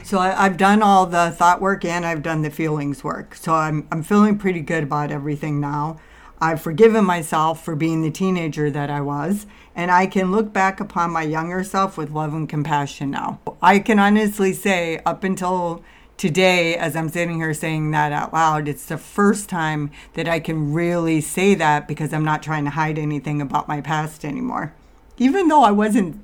So 0.05 0.19
I, 0.19 0.31
have 0.31 0.57
done 0.57 0.83
all 0.83 1.07
the 1.07 1.31
thought 1.31 1.61
work 1.61 1.85
and 1.85 2.07
I've 2.07 2.23
done 2.23 2.43
the 2.43 2.51
feelings 2.51 3.05
work. 3.05 3.35
So 3.35 3.55
I'm, 3.55 3.87
I'm 3.93 4.03
feeling 4.03 4.39
pretty 4.39 4.61
good 4.61 4.85
about 4.85 5.11
everything 5.11 5.61
now. 5.61 5.99
I've 6.41 6.61
forgiven 6.61 7.05
myself 7.05 7.65
for 7.65 7.75
being 7.75 8.03
the 8.03 8.11
teenager 8.11 8.71
that 8.71 8.91
I 8.91 9.01
was, 9.01 9.47
and 9.75 9.91
I 9.91 10.07
can 10.07 10.31
look 10.31 10.53
back 10.53 10.79
upon 10.79 11.11
my 11.11 11.23
younger 11.23 11.65
self 11.65 11.99
with 11.99 12.11
love 12.11 12.33
and 12.33 12.49
compassion 12.49 13.11
now. 13.11 13.41
I 13.61 13.81
can 13.81 13.99
honestly 13.99 14.53
say, 14.53 15.01
up 15.05 15.25
until 15.25 15.83
today, 16.17 16.77
as 16.77 16.95
I'm 16.95 17.09
sitting 17.09 17.39
here 17.39 17.55
saying 17.55 17.91
that 17.91 18.13
out 18.13 18.33
loud, 18.33 18.69
it's 18.69 18.87
the 18.87 18.99
first 18.99 19.49
time 19.49 19.91
that 20.15 20.29
I 20.29 20.39
can 20.39 20.73
really 20.73 21.21
say 21.21 21.55
that 21.57 21.89
because 21.89 22.13
I'm 22.13 22.25
not 22.25 22.43
trying 22.43 22.65
to 22.65 22.71
hide 22.71 22.99
anything 22.99 23.41
about 23.41 23.67
my 23.67 23.81
past 23.81 24.25
anymore. 24.25 24.75
Even 25.17 25.49
though 25.49 25.65
I 25.65 25.73
wasn't 25.73 26.21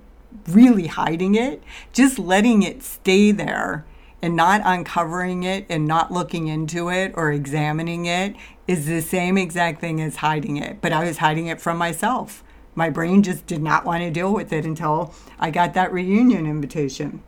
really 0.48 0.86
hiding 0.86 1.34
it, 1.34 1.62
just 1.92 2.18
letting 2.18 2.62
it 2.62 2.82
stay 2.82 3.30
there 3.30 3.84
and 4.22 4.34
not 4.34 4.62
uncovering 4.64 5.42
it 5.42 5.66
and 5.68 5.86
not 5.86 6.10
looking 6.10 6.48
into 6.48 6.88
it 6.88 7.12
or 7.14 7.30
examining 7.30 8.06
it 8.06 8.34
is 8.66 8.86
the 8.86 9.02
same 9.02 9.36
exact 9.36 9.80
thing 9.80 10.00
as 10.00 10.16
hiding 10.16 10.56
it. 10.56 10.80
But 10.80 10.92
I 10.92 11.04
was 11.04 11.18
hiding 11.18 11.46
it 11.46 11.60
from 11.60 11.76
myself. 11.76 12.42
My 12.74 12.90
brain 12.90 13.22
just 13.22 13.46
did 13.46 13.62
not 13.62 13.84
want 13.84 14.02
to 14.02 14.10
deal 14.10 14.32
with 14.32 14.52
it 14.52 14.64
until 14.64 15.14
I 15.38 15.50
got 15.50 15.74
that 15.74 15.92
reunion 15.92 16.46
invitation. 16.46 17.22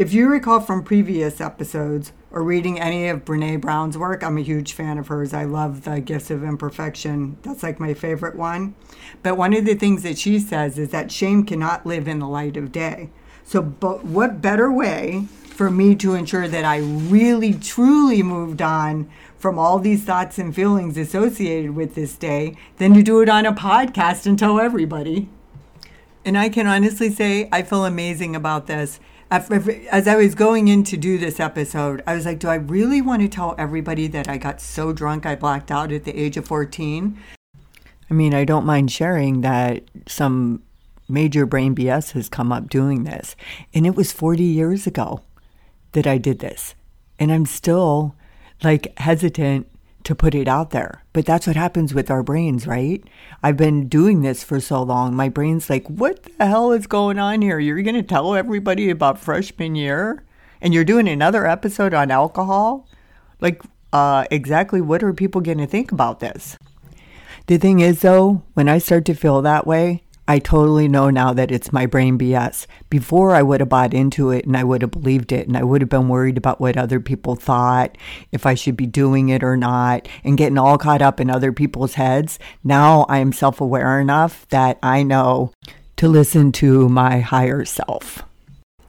If 0.00 0.14
you 0.14 0.30
recall 0.30 0.60
from 0.60 0.82
previous 0.82 1.42
episodes 1.42 2.14
or 2.30 2.42
reading 2.42 2.80
any 2.80 3.08
of 3.08 3.26
Brene 3.26 3.60
Brown's 3.60 3.98
work, 3.98 4.22
I'm 4.22 4.38
a 4.38 4.40
huge 4.40 4.72
fan 4.72 4.96
of 4.96 5.08
hers. 5.08 5.34
I 5.34 5.44
love 5.44 5.84
The 5.84 6.00
Gifts 6.00 6.30
of 6.30 6.42
Imperfection. 6.42 7.36
That's 7.42 7.62
like 7.62 7.78
my 7.78 7.92
favorite 7.92 8.34
one. 8.34 8.74
But 9.22 9.36
one 9.36 9.52
of 9.52 9.66
the 9.66 9.74
things 9.74 10.02
that 10.04 10.16
she 10.16 10.38
says 10.38 10.78
is 10.78 10.88
that 10.88 11.12
shame 11.12 11.44
cannot 11.44 11.84
live 11.84 12.08
in 12.08 12.18
the 12.18 12.26
light 12.26 12.56
of 12.56 12.72
day. 12.72 13.10
So, 13.44 13.60
but 13.60 14.02
what 14.02 14.40
better 14.40 14.72
way 14.72 15.26
for 15.44 15.70
me 15.70 15.94
to 15.96 16.14
ensure 16.14 16.48
that 16.48 16.64
I 16.64 16.78
really 16.78 17.52
truly 17.52 18.22
moved 18.22 18.62
on 18.62 19.06
from 19.36 19.58
all 19.58 19.78
these 19.78 20.02
thoughts 20.02 20.38
and 20.38 20.54
feelings 20.54 20.96
associated 20.96 21.72
with 21.72 21.94
this 21.94 22.16
day 22.16 22.56
than 22.78 22.94
to 22.94 23.02
do 23.02 23.20
it 23.20 23.28
on 23.28 23.44
a 23.44 23.52
podcast 23.52 24.24
and 24.24 24.38
tell 24.38 24.58
everybody? 24.58 25.28
And 26.24 26.38
I 26.38 26.48
can 26.48 26.66
honestly 26.66 27.10
say 27.10 27.50
I 27.52 27.60
feel 27.60 27.84
amazing 27.84 28.34
about 28.34 28.66
this 28.66 28.98
as 29.30 30.08
I 30.08 30.16
was 30.16 30.34
going 30.34 30.68
in 30.68 30.82
to 30.84 30.96
do 30.96 31.16
this 31.16 31.38
episode, 31.38 32.02
I 32.06 32.14
was 32.14 32.26
like, 32.26 32.40
do 32.40 32.48
I 32.48 32.56
really 32.56 33.00
want 33.00 33.22
to 33.22 33.28
tell 33.28 33.54
everybody 33.56 34.08
that 34.08 34.28
I 34.28 34.38
got 34.38 34.60
so 34.60 34.92
drunk 34.92 35.24
I 35.24 35.36
blacked 35.36 35.70
out 35.70 35.92
at 35.92 36.04
the 36.04 36.18
age 36.18 36.36
of 36.36 36.46
14? 36.46 37.18
I 38.10 38.14
mean, 38.14 38.34
I 38.34 38.44
don't 38.44 38.66
mind 38.66 38.90
sharing 38.90 39.42
that 39.42 39.84
some 40.08 40.62
major 41.08 41.46
brain 41.46 41.74
BS 41.76 42.12
has 42.12 42.28
come 42.28 42.50
up 42.50 42.68
doing 42.68 43.04
this. 43.04 43.36
And 43.72 43.86
it 43.86 43.94
was 43.94 44.12
40 44.12 44.42
years 44.42 44.86
ago 44.86 45.20
that 45.92 46.06
I 46.06 46.18
did 46.18 46.40
this. 46.40 46.74
And 47.18 47.32
I'm 47.32 47.46
still 47.46 48.16
like 48.64 48.98
hesitant 48.98 49.68
to 50.04 50.14
put 50.14 50.34
it 50.34 50.48
out 50.48 50.70
there. 50.70 51.02
But 51.12 51.26
that's 51.26 51.46
what 51.46 51.56
happens 51.56 51.94
with 51.94 52.10
our 52.10 52.22
brains, 52.22 52.66
right? 52.66 53.02
I've 53.42 53.56
been 53.56 53.88
doing 53.88 54.22
this 54.22 54.42
for 54.42 54.60
so 54.60 54.82
long. 54.82 55.14
My 55.14 55.28
brain's 55.28 55.68
like, 55.68 55.86
what 55.88 56.22
the 56.38 56.46
hell 56.46 56.72
is 56.72 56.86
going 56.86 57.18
on 57.18 57.42
here? 57.42 57.58
You're 57.58 57.82
going 57.82 57.94
to 57.94 58.02
tell 58.02 58.34
everybody 58.34 58.90
about 58.90 59.18
freshman 59.18 59.74
year? 59.74 60.24
And 60.60 60.74
you're 60.74 60.84
doing 60.84 61.08
another 61.08 61.46
episode 61.46 61.94
on 61.94 62.10
alcohol? 62.10 62.88
Like, 63.40 63.62
uh, 63.92 64.24
exactly 64.30 64.80
what 64.80 65.02
are 65.02 65.12
people 65.12 65.40
going 65.40 65.58
to 65.58 65.66
think 65.66 65.92
about 65.92 66.20
this? 66.20 66.56
The 67.46 67.58
thing 67.58 67.80
is, 67.80 68.00
though, 68.00 68.42
when 68.54 68.68
I 68.68 68.78
start 68.78 69.04
to 69.06 69.14
feel 69.14 69.42
that 69.42 69.66
way, 69.66 70.04
I 70.30 70.38
totally 70.38 70.86
know 70.86 71.10
now 71.10 71.32
that 71.32 71.50
it's 71.50 71.72
my 71.72 71.86
brain 71.86 72.16
BS. 72.16 72.68
Before 72.88 73.34
I 73.34 73.42
would 73.42 73.58
have 73.58 73.68
bought 73.68 73.92
into 73.92 74.30
it 74.30 74.46
and 74.46 74.56
I 74.56 74.62
would 74.62 74.80
have 74.82 74.92
believed 74.92 75.32
it 75.32 75.48
and 75.48 75.56
I 75.56 75.64
would 75.64 75.80
have 75.80 75.88
been 75.90 76.08
worried 76.08 76.38
about 76.38 76.60
what 76.60 76.76
other 76.76 77.00
people 77.00 77.34
thought, 77.34 77.98
if 78.30 78.46
I 78.46 78.54
should 78.54 78.76
be 78.76 78.86
doing 78.86 79.30
it 79.30 79.42
or 79.42 79.56
not, 79.56 80.06
and 80.22 80.38
getting 80.38 80.56
all 80.56 80.78
caught 80.78 81.02
up 81.02 81.18
in 81.18 81.30
other 81.30 81.50
people's 81.50 81.94
heads. 81.94 82.38
Now 82.62 83.06
I 83.08 83.18
am 83.18 83.32
self 83.32 83.60
aware 83.60 83.98
enough 83.98 84.46
that 84.50 84.78
I 84.84 85.02
know 85.02 85.50
to 85.96 86.06
listen 86.06 86.52
to 86.52 86.88
my 86.88 87.18
higher 87.18 87.64
self. 87.64 88.22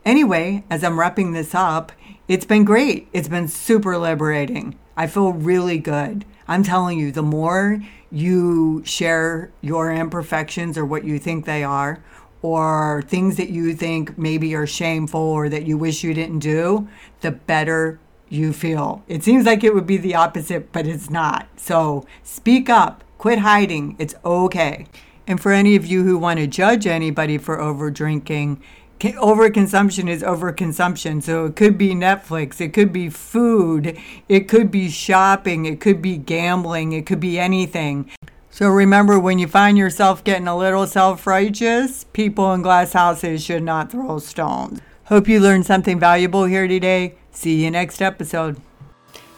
Anyway, 0.06 0.63
as 0.69 0.84
I'm 0.84 0.99
wrapping 0.99 1.32
this 1.32 1.56
up, 1.56 1.91
it's 2.27 2.45
been 2.45 2.65
great. 2.65 3.08
It's 3.13 3.30
been 3.30 3.47
super 3.47 3.97
liberating. 3.97 4.77
I 4.95 5.08
feel 5.08 5.34
really 5.34 5.80
good. 5.80 6.23
I'm 6.52 6.64
telling 6.64 7.00
you, 7.00 7.14
the 7.14 7.24
more 7.24 7.82
you 8.12 8.84
share 8.86 9.52
your 9.62 9.90
imperfections 9.92 10.78
or 10.78 10.86
what 10.86 11.06
you 11.06 11.18
think 11.18 11.46
they 11.46 11.64
are, 11.64 12.04
or 12.42 13.04
things 13.08 13.38
that 13.38 13.50
you 13.50 13.74
think 13.74 14.18
maybe 14.18 14.54
are 14.56 14.68
shameful 14.68 15.22
or 15.22 15.48
that 15.48 15.66
you 15.66 15.78
wish 15.78 16.04
you 16.04 16.14
didn't 16.14 16.40
do, 16.40 16.90
the 17.22 17.32
better 17.32 18.00
you 18.28 18.52
feel. 18.52 19.02
It 19.08 19.24
seems 19.24 19.46
like 19.46 19.64
it 19.64 19.74
would 19.74 19.88
be 19.88 19.98
the 19.98 20.16
opposite, 20.16 20.74
but 20.74 20.86
it's 20.86 21.10
not. 21.10 21.48
So 21.56 22.06
speak 22.24 22.70
up, 22.70 23.04
quit 23.18 23.40
hiding. 23.40 23.96
It's 23.98 24.16
okay. 24.26 24.88
And 25.28 25.40
for 25.40 25.54
any 25.54 25.78
of 25.78 25.86
you 25.86 26.04
who 26.04 26.18
want 26.18 26.40
to 26.40 26.48
judge 26.48 26.86
anybody 26.86 27.38
for 27.38 27.62
over 27.62 27.90
drinking, 27.92 28.62
overconsumption 29.10 30.08
is 30.08 30.22
overconsumption. 30.24 31.22
So 31.24 31.46
it 31.46 31.56
could 31.56 31.78
be 31.78 31.90
Netflix, 31.90 32.62
it 32.62 32.74
could 32.74 32.94
be 32.94 33.10
food, 33.10 33.98
it 34.30 34.48
could 34.48 34.72
be 34.72 34.90
shopping, 34.90 35.66
it 35.66 35.80
could 35.80 36.02
be 36.02 36.18
gambling, 36.18 36.94
it 36.94 37.06
could 37.06 37.20
be 37.20 37.40
anything. 37.40 38.10
So 38.50 38.70
remember, 38.70 39.20
when 39.20 39.40
you 39.40 39.48
find 39.48 39.78
yourself 39.78 40.24
getting 40.24 40.48
a 40.48 40.58
little 40.58 40.86
self 40.86 41.26
righteous, 41.26 42.04
people 42.04 42.54
in 42.54 42.62
glass 42.62 42.94
houses 42.94 43.44
should 43.44 43.64
not 43.64 43.92
throw 43.92 44.20
stones. 44.20 44.82
Hope 45.06 45.28
you 45.28 45.40
learned 45.40 45.66
something 45.66 46.00
valuable 46.00 46.46
here 46.46 46.68
today. 46.68 47.16
See 47.32 47.64
you 47.64 47.72
next 47.72 48.02
episode. 48.02 48.62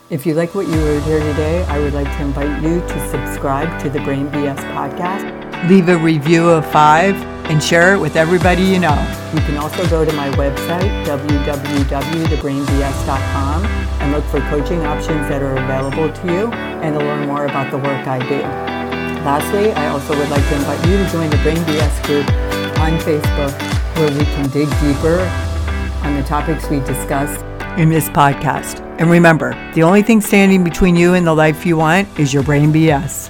If 0.09 0.25
you 0.25 0.33
like 0.33 0.53
what 0.53 0.67
you 0.67 0.73
heard 0.73 1.03
here 1.03 1.19
today, 1.19 1.63
I 1.65 1.79
would 1.79 1.93
like 1.93 2.07
to 2.17 2.21
invite 2.21 2.61
you 2.61 2.81
to 2.81 3.09
subscribe 3.09 3.81
to 3.81 3.89
the 3.89 3.99
Brain 4.01 4.27
BS 4.27 4.57
podcast. 4.75 5.69
Leave 5.69 5.89
a 5.89 5.97
review 5.97 6.49
of 6.49 6.65
five 6.71 7.32
and 7.49 7.63
share 7.63 7.93
it 7.93 7.99
with 7.99 8.15
everybody 8.15 8.63
you 8.63 8.79
know. 8.79 8.95
You 9.33 9.41
can 9.41 9.57
also 9.57 9.85
go 9.89 10.05
to 10.05 10.13
my 10.13 10.29
website, 10.31 11.05
www.thebrainbs.com, 11.05 13.65
and 13.65 14.11
look 14.11 14.23
for 14.25 14.39
coaching 14.49 14.85
options 14.85 15.27
that 15.29 15.41
are 15.41 15.57
available 15.57 16.11
to 16.11 16.27
you 16.27 16.51
and 16.51 16.97
to 16.97 17.05
learn 17.05 17.27
more 17.27 17.45
about 17.45 17.71
the 17.71 17.77
work 17.77 18.07
I 18.07 18.19
do. 18.27 18.41
Lastly, 19.23 19.71
I 19.71 19.87
also 19.87 20.17
would 20.17 20.29
like 20.29 20.45
to 20.49 20.55
invite 20.55 20.85
you 20.87 20.97
to 20.97 21.07
join 21.09 21.29
the 21.29 21.37
Brain 21.37 21.57
BS 21.57 22.03
group 22.05 22.27
on 22.79 22.97
Facebook 22.99 23.53
where 23.97 24.11
we 24.11 24.25
can 24.25 24.49
dig 24.49 24.67
deeper 24.81 25.21
on 26.03 26.15
the 26.15 26.23
topics 26.23 26.69
we 26.69 26.79
discussed 26.81 27.43
in 27.77 27.89
this 27.89 28.09
podcast. 28.09 28.81
And 28.99 29.09
remember, 29.09 29.53
the 29.73 29.83
only 29.83 30.03
thing 30.03 30.21
standing 30.21 30.63
between 30.63 30.95
you 30.95 31.13
and 31.13 31.25
the 31.25 31.33
life 31.33 31.65
you 31.65 31.77
want 31.77 32.07
is 32.19 32.33
your 32.33 32.43
brain 32.43 32.71
BS. 32.71 33.29